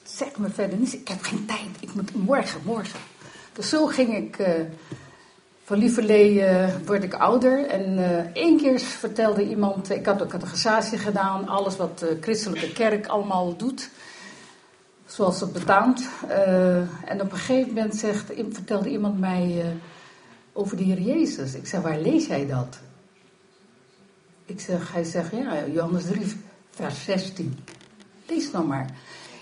[0.03, 0.93] zeg me verder niet.
[0.93, 3.01] Ik heb geen tijd, ik moet morgen, morgen.
[3.53, 4.49] Dus zo ging ik, uh,
[5.65, 7.67] van lieverlee uh, word ik ouder.
[7.67, 7.99] En
[8.35, 13.57] één keer vertelde iemand, ik had ook catechisatie gedaan, alles wat de christelijke kerk allemaal
[13.57, 13.91] doet.
[15.07, 16.09] Zoals het betaamt.
[17.05, 19.65] en op een gegeven moment zegt, vertelde iemand mij
[20.59, 21.55] over de Heer Jezus.
[21.55, 22.79] Ik zeg, waar lees jij dat?
[24.45, 26.27] Ik zeg, hij zegt, ja, Johannes 3,
[26.71, 27.59] vers 16.
[28.27, 28.91] Lees dan maar.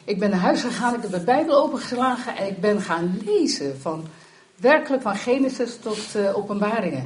[0.04, 3.80] Ik ben naar huis gegaan, ik heb de Bijbel opengeslagen en ik ben gaan lezen.
[3.80, 4.04] Van,
[4.56, 7.04] werkelijk van Genesis tot uh, openbaringen.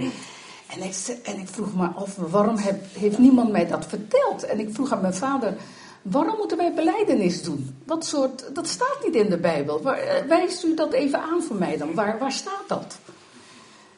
[0.67, 2.57] En ik, en ik vroeg me af, waarom
[2.93, 4.43] heeft niemand mij dat verteld?
[4.43, 5.57] En ik vroeg aan mijn vader,
[6.03, 7.81] waarom moeten wij beleidenis doen?
[7.87, 9.83] Wat soort, dat staat niet in de Bijbel.
[9.83, 11.95] Waar, wijst u dat even aan voor mij dan?
[11.95, 12.99] Waar, waar staat dat?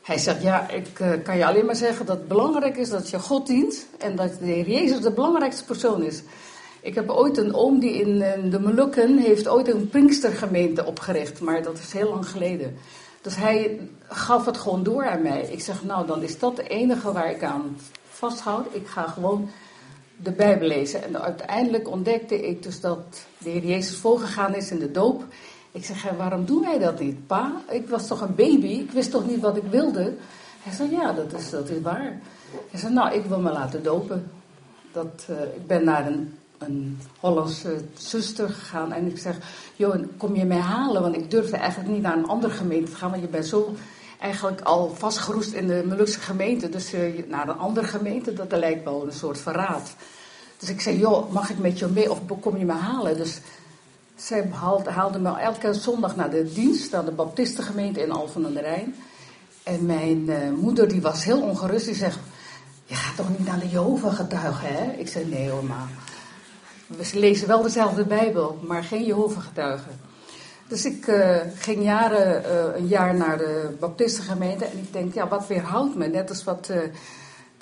[0.03, 3.11] Hij zegt, ja, ik uh, kan je alleen maar zeggen dat het belangrijk is dat
[3.11, 3.87] je God dient.
[3.99, 6.23] En dat de Heer Jezus de belangrijkste persoon is.
[6.81, 8.19] Ik heb ooit een oom die in
[8.51, 11.41] de Molukken heeft ooit een Pinkstergemeente opgericht.
[11.41, 12.77] Maar dat is heel lang geleden.
[13.21, 15.43] Dus hij gaf het gewoon door aan mij.
[15.43, 17.77] Ik zeg, nou, dan is dat de enige waar ik aan
[18.09, 18.67] vasthoud.
[18.71, 19.51] Ik ga gewoon
[20.17, 21.03] de Bijbel lezen.
[21.03, 25.25] En uiteindelijk ontdekte ik dus dat de Heer Jezus voorgegaan is in de doop.
[25.73, 27.27] Ik zeg, waarom doen wij dat niet?
[27.27, 28.67] Pa, ik was toch een baby?
[28.67, 30.15] Ik wist toch niet wat ik wilde?
[30.63, 32.21] Hij zei, ja, dat is, dat is waar.
[32.71, 34.31] Hij zei, nou, ik wil me laten dopen.
[34.93, 38.93] Dat, uh, ik ben naar een een Hollandse zuster gegaan.
[38.93, 39.37] En ik zeg,
[39.77, 41.03] joh, kom je mij halen?
[41.03, 43.11] Want ik durfde eigenlijk niet naar een andere gemeente te gaan.
[43.11, 43.75] Want je bent zo
[44.21, 46.69] eigenlijk al vastgeroest in de Molukse gemeente.
[46.69, 49.95] Dus uh, naar een andere gemeente, dat lijkt wel een soort verraad.
[50.59, 53.17] Dus ik zei, joh, mag ik met je mee of kom je me halen?
[53.17, 53.41] Dus
[54.17, 54.49] zij
[54.85, 58.95] haalde, me elke zondag naar de dienst, naar de Baptistengemeente in Alphen aan de Rijn.
[59.63, 61.85] En mijn uh, moeder die was heel ongerust.
[61.85, 62.19] Die zegt,
[62.85, 64.93] je gaat toch niet naar de Jehovah getuigen, hè?
[64.93, 65.65] Ik zei, nee hoor,
[66.87, 70.01] we lezen wel dezelfde Bijbel, maar geen Jehovah-getuigen.
[70.69, 75.29] Dus ik uh, ging jaren, uh, een jaar naar de Baptistengemeente en ik denk, ja,
[75.29, 76.07] wat weerhoudt me?
[76.07, 76.71] Net als wat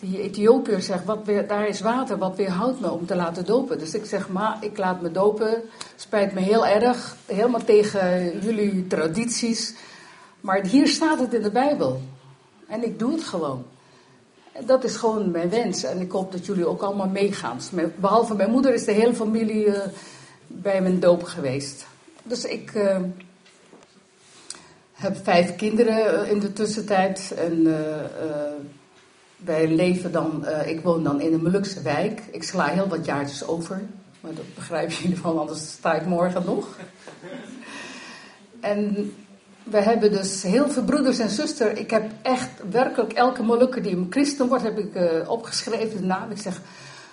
[0.01, 3.79] die Ethiopiër zegt, wat weer, daar is water, wat weerhoudt me om te laten dopen?
[3.79, 5.63] Dus ik zeg, ma, ik laat me dopen,
[5.97, 9.75] spijt me heel erg, helemaal tegen jullie tradities.
[10.41, 12.01] Maar hier staat het in de Bijbel.
[12.67, 13.65] En ik doe het gewoon.
[14.65, 15.85] Dat is gewoon mijn wens.
[15.85, 17.59] En ik hoop dat jullie ook allemaal meegaan.
[17.97, 19.79] Behalve mijn moeder is de hele familie uh,
[20.47, 21.87] bij mijn doop geweest.
[22.23, 22.97] Dus ik uh,
[24.93, 27.35] heb vijf kinderen uh, in de tussentijd.
[27.37, 27.67] En
[29.45, 32.23] wij leven dan, ik woon dan in een Molukse wijk.
[32.31, 33.81] Ik sla heel wat jaartjes over.
[34.21, 36.77] Maar dat begrijp je van, anders sta ik morgen nog.
[38.61, 39.13] En
[39.63, 41.79] we hebben dus heel veel broeders en zusters.
[41.79, 46.07] Ik heb echt werkelijk elke Molukker die een christen wordt, heb ik uh, opgeschreven de
[46.07, 46.31] naam.
[46.31, 46.61] Ik zeg,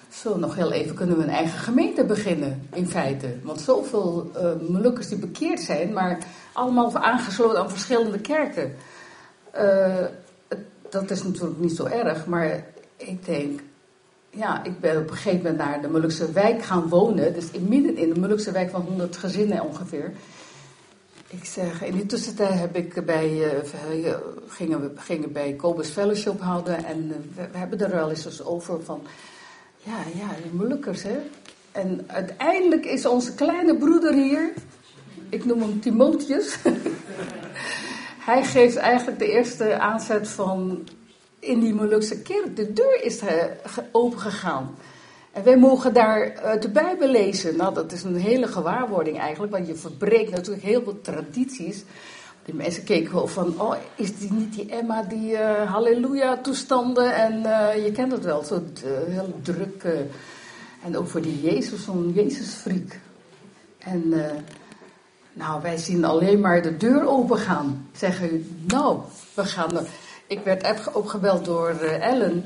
[0.09, 3.35] zo nog heel even kunnen we een eigen gemeente beginnen, in feite.
[3.43, 6.17] Want zoveel uh, Molukkers die bekeerd zijn, maar
[6.53, 8.75] allemaal aangesloten aan verschillende kerken.
[9.55, 10.05] Uh,
[10.89, 12.65] dat is natuurlijk niet zo erg, maar
[12.97, 13.59] ik denk,
[14.29, 17.33] ja, ik ben op een gegeven moment naar de Molukse wijk gaan wonen.
[17.33, 20.13] Dus midden in de Molukse wijk van 100 gezinnen ongeveer.
[21.29, 24.13] Ik zeg, in die tussentijd heb ik bij, uh,
[24.47, 28.83] gingen we gingen bij Cobus Fellowship houden en uh, we, hebben er wel eens over
[28.83, 29.01] van,
[29.83, 31.17] ja, ja, die moeilijkers, hè.
[31.71, 34.53] En uiteindelijk is onze kleine broeder hier,
[35.29, 36.57] ik noem hem Timotheus,
[38.27, 40.87] hij geeft eigenlijk de eerste aanzet van
[41.39, 42.55] in die Molukse kerk.
[42.55, 43.21] De deur is
[43.91, 44.75] open gegaan.
[45.31, 47.55] En wij mogen daar uit de Bijbel lezen.
[47.55, 51.83] Nou, dat is een hele gewaarwording eigenlijk, want je verbreekt natuurlijk heel veel tradities.
[52.45, 57.15] Die mensen keken wel van, oh, is die niet die Emma die uh, halleluja toestanden?
[57.15, 58.63] En uh, je kent het wel, zo
[59.07, 59.83] heel druk.
[60.83, 62.99] en ook voor die Jezus, zo'n Jezusfriek.
[63.77, 64.13] En
[65.37, 67.89] nou, wij zien alleen maar de deur opengaan.
[67.95, 68.99] Zeggen u, nou,
[69.33, 69.87] we gaan...
[70.27, 71.69] Ik werd opgebeld door
[71.99, 72.43] Ellen...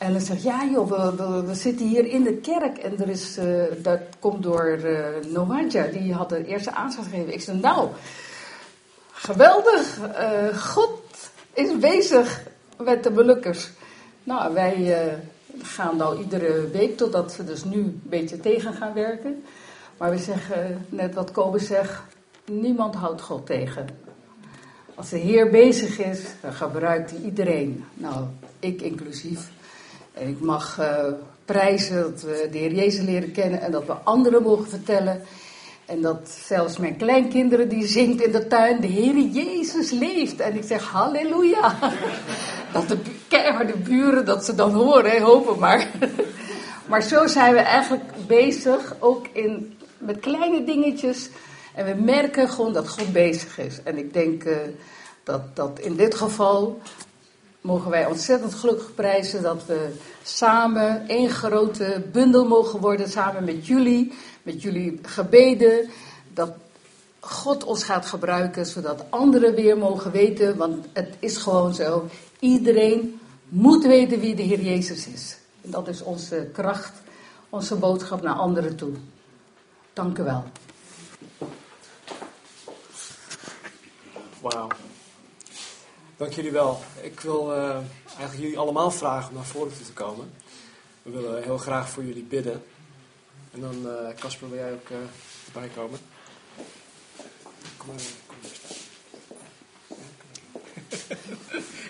[0.00, 1.16] En dan zegt, ja joh,
[1.46, 5.86] we, zitten hier in de kerk en er is, uh, dat komt door uh, Nomadja,
[5.86, 7.32] die had de eerste aanslag gegeven.
[7.32, 7.88] Ik zei, nou,
[9.12, 9.98] geweldig,
[10.54, 11.02] God
[11.52, 12.42] is bezig
[12.76, 13.70] met de belukkers.
[14.22, 14.96] Nou, wij
[15.62, 19.44] gaan nou iedere week, totdat we dus nu een beetje tegen gaan werken.
[19.96, 22.02] Maar we zeggen, net wat Kobe zegt,
[22.50, 23.86] niemand houdt God tegen.
[24.94, 27.84] Als de Heer bezig is, dan gebruikt hij iedereen.
[27.94, 28.24] Nou,
[28.58, 29.50] ik inclusief.
[30.12, 31.04] En ik mag uh,
[31.44, 35.22] prijzen dat we de Heer Jezus leren kennen en dat we anderen mogen vertellen.
[35.86, 40.40] En dat zelfs mijn kleinkinderen die zingt in de tuin, de Heer Jezus leeft.
[40.40, 41.78] En ik zeg halleluja.
[42.72, 42.96] Dat de,
[43.66, 45.86] de buren dat ze dan horen, hopen maar.
[46.90, 51.28] Maar zo zijn we eigenlijk bezig, ook in, met kleine dingetjes.
[51.74, 53.82] En we merken gewoon dat God bezig is.
[53.82, 54.56] En ik denk uh,
[55.24, 56.80] dat, dat in dit geval
[57.60, 59.88] mogen wij ontzettend gelukkig prijzen dat we
[60.22, 64.12] samen één grote bundel mogen worden, samen met jullie,
[64.42, 65.90] met jullie gebeden,
[66.34, 66.50] dat
[67.20, 72.08] God ons gaat gebruiken, zodat anderen weer mogen weten, want het is gewoon zo,
[72.38, 75.38] iedereen moet weten wie de Heer Jezus is.
[75.60, 76.92] En dat is onze kracht,
[77.48, 78.92] onze boodschap naar anderen toe.
[79.92, 80.44] Dank u wel.
[84.40, 84.68] Wauw.
[86.16, 86.80] Dank jullie wel.
[87.00, 87.74] Ik wil uh,
[88.04, 90.32] eigenlijk jullie allemaal vragen om naar voren toe te komen.
[91.02, 92.64] We willen heel graag voor jullie bidden.
[93.52, 93.86] En dan,
[94.18, 94.96] Casper, uh, wil jij ook uh,
[95.46, 95.98] erbij komen?
[97.76, 98.76] Kom maar, kom maar staan.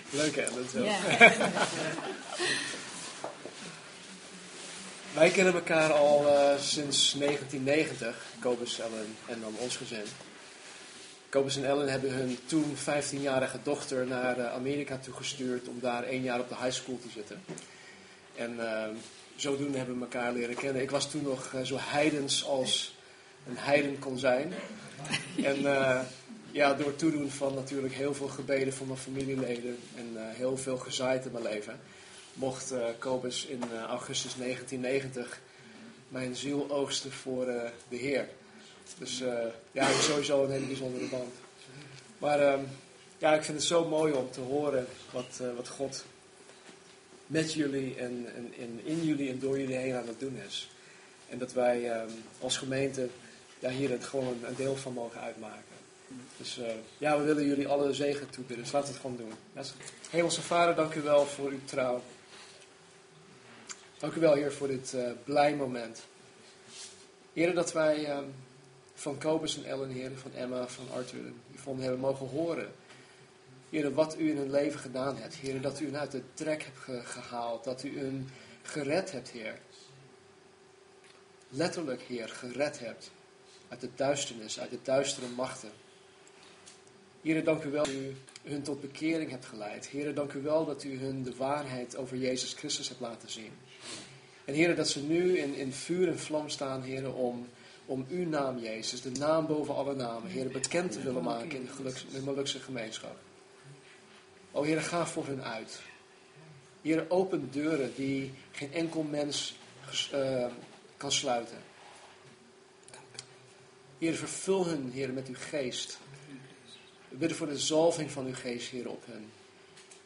[0.21, 0.83] Leuk hè, dat wel.
[5.13, 6.25] Wij kennen elkaar al
[6.59, 10.05] sinds 1990, Kobus, Ellen en dan ons gezin.
[11.31, 16.21] Kobus en Ellen hebben hun toen 15-jarige dochter naar uh, Amerika toegestuurd om daar één
[16.21, 17.41] jaar op de high school te zitten.
[18.35, 18.85] En uh,
[19.35, 20.81] zodoende hebben we elkaar leren kennen.
[20.81, 22.95] Ik was toen nog zo heidens als
[23.47, 24.53] een heiden kon zijn.
[25.43, 25.57] En
[26.51, 31.25] ja, door toedoen van natuurlijk heel veel gebeden van mijn familieleden en heel veel gezaaid
[31.25, 31.79] in mijn leven
[32.33, 35.41] mocht Kobus in augustus 1990
[36.07, 37.45] mijn ziel oogsten voor
[37.89, 38.29] de Heer.
[38.97, 39.17] Dus
[39.71, 41.33] ja, dat is sowieso een hele bijzondere band.
[42.17, 42.63] Maar ehm,
[43.17, 46.05] ja, ik vind het zo mooi om te horen wat, wat God
[47.27, 48.27] met jullie en,
[48.59, 50.69] en, in jullie en door jullie heen aan het doen is.
[51.29, 53.09] En dat wij um, als gemeente
[53.59, 55.63] ja, hier het gewoon een, deel van mogen uitmaken.
[56.37, 56.59] Dus
[56.97, 58.63] ja, we willen jullie alle zegen toebidden.
[58.63, 59.63] Dus laten we het gewoon doen.
[60.09, 62.01] Hemelse Vader, dank u wel voor uw trouw.
[63.97, 66.01] Dank u wel, Heer, voor dit blij moment.
[67.33, 68.17] Heer, dat wij uh,
[69.01, 72.71] van Kobus en Ellen, Heer, van Emma, van Arthur en Yvonne hebben mogen horen.
[73.69, 75.35] Heer, wat u in hun leven gedaan hebt.
[75.35, 77.63] Heer, dat u hen uit de trek hebt ge gehaald.
[77.63, 78.29] Dat u hen
[78.61, 79.59] gered hebt, Heer.
[81.49, 83.11] Letterlijk, Heer, gered hebt.
[83.67, 85.71] Uit de duisternis, uit de duistere machten.
[87.21, 89.87] Heer, dank u wel dat u hun tot bekering hebt geleid.
[89.87, 93.51] Heer, dank u wel dat u hun de waarheid over Jezus Christus hebt laten zien.
[94.45, 97.47] En heren, dat ze nu in, in vuur en vlam staan, heren, om,
[97.91, 101.65] om uw naam, Jezus, de naam boven alle namen, heren, bekend te willen maken in
[101.65, 103.15] de, geluks, Molukse gemeenschap.
[104.51, 105.81] O heren, ga voor hen uit.
[106.81, 109.55] Heren, open deuren die geen enkel mens
[110.13, 110.45] uh,
[110.97, 111.57] kan sluiten.
[113.97, 115.99] Heer, vervul hen, Heer, met uw geest.
[117.09, 119.31] We bidden voor de zalving van uw geest, Heer, op hen.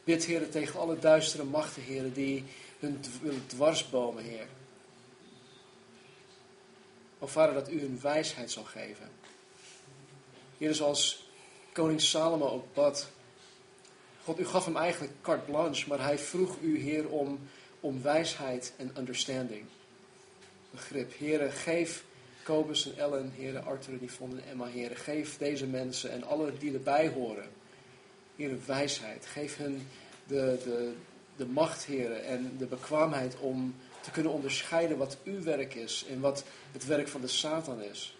[0.04, 2.44] Bid, Heer, tegen alle duistere machten, Heer, die
[2.78, 3.00] hun
[3.46, 4.46] dwarsbomen, Heer.
[7.18, 9.08] O Vader, dat u hun wijsheid zal geven.
[10.58, 11.28] Heer, zoals
[11.72, 13.10] koning Salomo ook bad.
[14.24, 17.38] God, u gaf hem eigenlijk carte blanche, maar hij vroeg u, Heer, om,
[17.80, 19.64] om wijsheid en understanding.
[20.70, 21.12] Begrip.
[21.18, 22.04] Heer, geef
[22.42, 26.58] Kobus en Ellen, Heer, Arthur en Yvonne en Emma, Heer, geef deze mensen en alle
[26.58, 27.48] die erbij horen,
[28.36, 29.26] Heer, wijsheid.
[29.26, 29.88] Geef hen
[30.26, 30.92] de, de,
[31.36, 33.74] de macht, heren, en de bekwaamheid om
[34.06, 38.16] te kunnen onderscheiden wat uw werk is en wat het werk van de Satan is.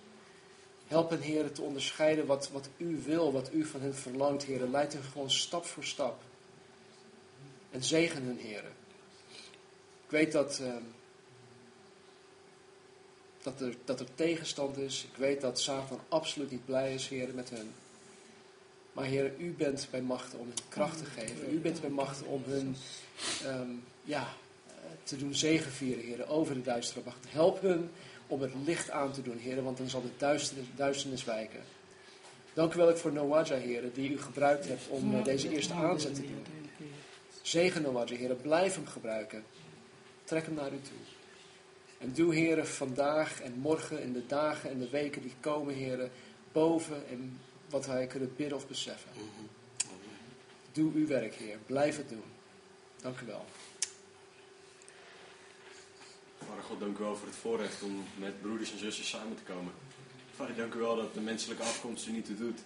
[0.86, 4.70] Help hen, heren, te onderscheiden wat, wat u wil, wat u van hen verlangt, heren.
[4.70, 6.22] Leid hen gewoon stap voor stap.
[7.70, 8.72] En zegen hen, heren.
[10.04, 10.74] Ik weet dat, uh,
[13.42, 15.06] dat, er, dat er tegenstand is.
[15.10, 17.74] Ik weet dat Satan absoluut niet blij is, heren, met hen.
[18.92, 21.52] Maar Heer, u bent bij macht om hun kracht te geven.
[21.52, 22.76] U bent bij macht om hun
[23.44, 24.28] um, ja,
[25.06, 27.24] te doen zegenvieren, Heer, over de duistere macht.
[27.28, 27.90] Help hun
[28.26, 31.60] om het licht aan te doen, Heer, want dan zal de duisternis, duisternis wijken.
[32.52, 35.72] Dank u wel ook voor Noaja, Heer, die u gebruikt hebt om uh, deze eerste
[35.72, 36.44] aanzet te doen.
[37.42, 39.44] Zegen Noaja, Heer, blijf hem gebruiken.
[40.24, 40.98] Trek hem naar u toe.
[41.98, 46.10] En doe, Heer, vandaag en morgen en de dagen en de weken die komen, Heer,
[46.52, 49.10] boven en wat wij kunnen bidden of beseffen.
[50.72, 51.58] Doe uw werk, Heer.
[51.66, 52.24] Blijf het doen.
[53.02, 53.44] Dank u wel.
[56.48, 59.52] Vader God, dank u wel voor het voorrecht om met broeders en zussen samen te
[59.52, 59.72] komen.
[60.36, 62.60] Vader, dank u wel dat de menselijke afkomst u niet toe doet.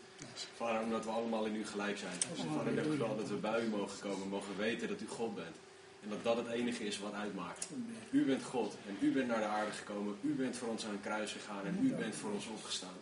[0.56, 2.18] Vader, omdat we allemaal in u gelijk zijn.
[2.56, 5.34] Vader, dank u wel dat we bij u mogen komen, mogen weten dat u God
[5.34, 5.56] bent.
[6.02, 7.68] En dat dat het enige is wat uitmaakt.
[8.10, 10.16] U bent God en u bent naar de aarde gekomen.
[10.20, 12.96] U bent voor ons aan het kruis gegaan en u bent voor ons opgestaan.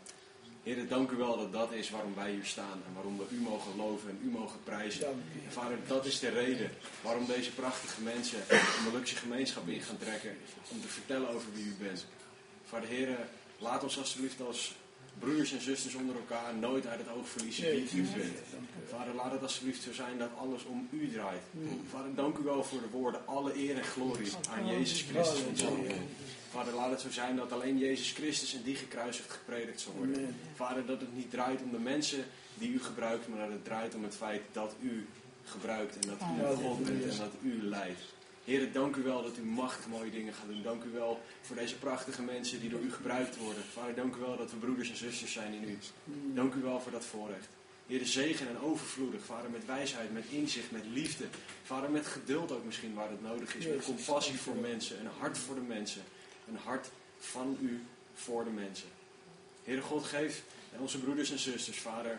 [0.69, 3.41] Heer, dank u wel dat dat is waarom wij hier staan en waarom we u
[3.41, 5.07] mogen loven en u mogen prijzen.
[5.07, 6.71] En vader, dat is de reden
[7.03, 10.37] waarom deze prachtige mensen een Molukse gemeenschap in gaan trekken
[10.69, 12.07] om te vertellen over wie u bent.
[12.65, 13.19] Vader, Heer,
[13.59, 14.75] laat ons alsjeblieft als
[15.19, 18.39] broers en zusters onder elkaar nooit uit het oog verliezen wie u bent.
[18.89, 21.43] Vader, laat het alsjeblieft zo zijn dat alles om u draait.
[21.91, 25.67] Vader, dank u wel voor de woorden, alle eer en glorie aan Jezus Christus onze
[25.67, 25.95] Heer.
[26.51, 30.37] Vader, laat het zo zijn dat alleen Jezus Christus en die gekruisigd gepredikt zal worden.
[30.55, 32.25] Vader, dat het niet draait om de mensen
[32.55, 35.07] die u gebruikt, maar dat het draait om het feit dat u
[35.45, 38.01] gebruikt en dat u God bent en dat u leidt.
[38.45, 40.63] Heer, dank u wel dat u machtig mooie dingen gaat doen.
[40.63, 43.63] Dank u wel voor deze prachtige mensen die door u gebruikt worden.
[43.73, 45.79] Vader, dank u wel dat we broeders en zusters zijn in u.
[46.35, 47.49] Dank u wel voor dat voorrecht.
[47.87, 49.25] Heer, zegen en overvloedig.
[49.25, 51.25] Vader, met wijsheid, met inzicht, met liefde.
[51.65, 53.67] Vader, met geduld ook misschien waar het nodig is.
[53.67, 56.03] Met compassie voor mensen, een hart voor de mensen.
[56.49, 57.85] Een hart van u
[58.15, 58.89] voor de mensen.
[59.65, 60.43] Heere God, geef
[60.79, 62.19] onze broeders en zusters, Vader,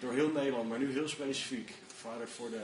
[0.00, 2.62] door heel Nederland, maar nu heel specifiek, Vader, voor de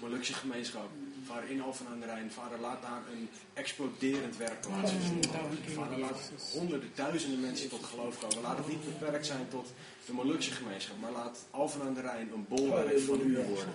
[0.00, 0.88] Molukse gemeenschap.
[1.24, 2.30] Vader, in Alphen aan de Rijn.
[2.30, 5.30] Vader, laat daar een exploderend werk plaatsvinden.
[5.74, 8.42] Vader, laat honderden, duizenden mensen tot geloof komen.
[8.42, 9.72] Laat het niet beperkt zijn tot
[10.06, 13.74] de Molukse gemeenschap, maar laat Alphen aan de Rijn een bolwerk van u worden.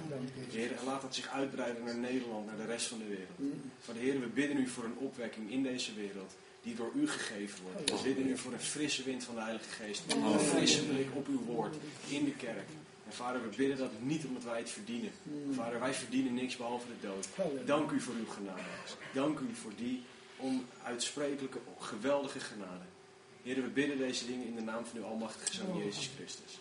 [0.52, 3.54] Heer, en laat dat zich uitbreiden naar Nederland, naar de rest van de wereld.
[3.80, 7.60] Vader, Heer, we bidden u voor een opwekking in deze wereld die door u gegeven
[7.64, 7.92] wordt.
[7.92, 10.04] We bidden u voor een frisse wind van de Heilige Geest.
[10.08, 11.76] Een frisse blik op uw woord
[12.08, 12.68] in de kerk.
[13.10, 15.12] En vader, we bidden dat niet omdat wij het verdienen.
[15.52, 17.28] Vader, wij verdienen niks behalve de dood.
[17.66, 18.62] Dank u voor uw genade.
[19.14, 20.04] Dank u voor die
[20.38, 22.86] onuitsprekelijke, geweldige genade.
[23.44, 26.60] Heren, we bidden deze dingen in de naam van uw almachtige Zoon Jezus Christus.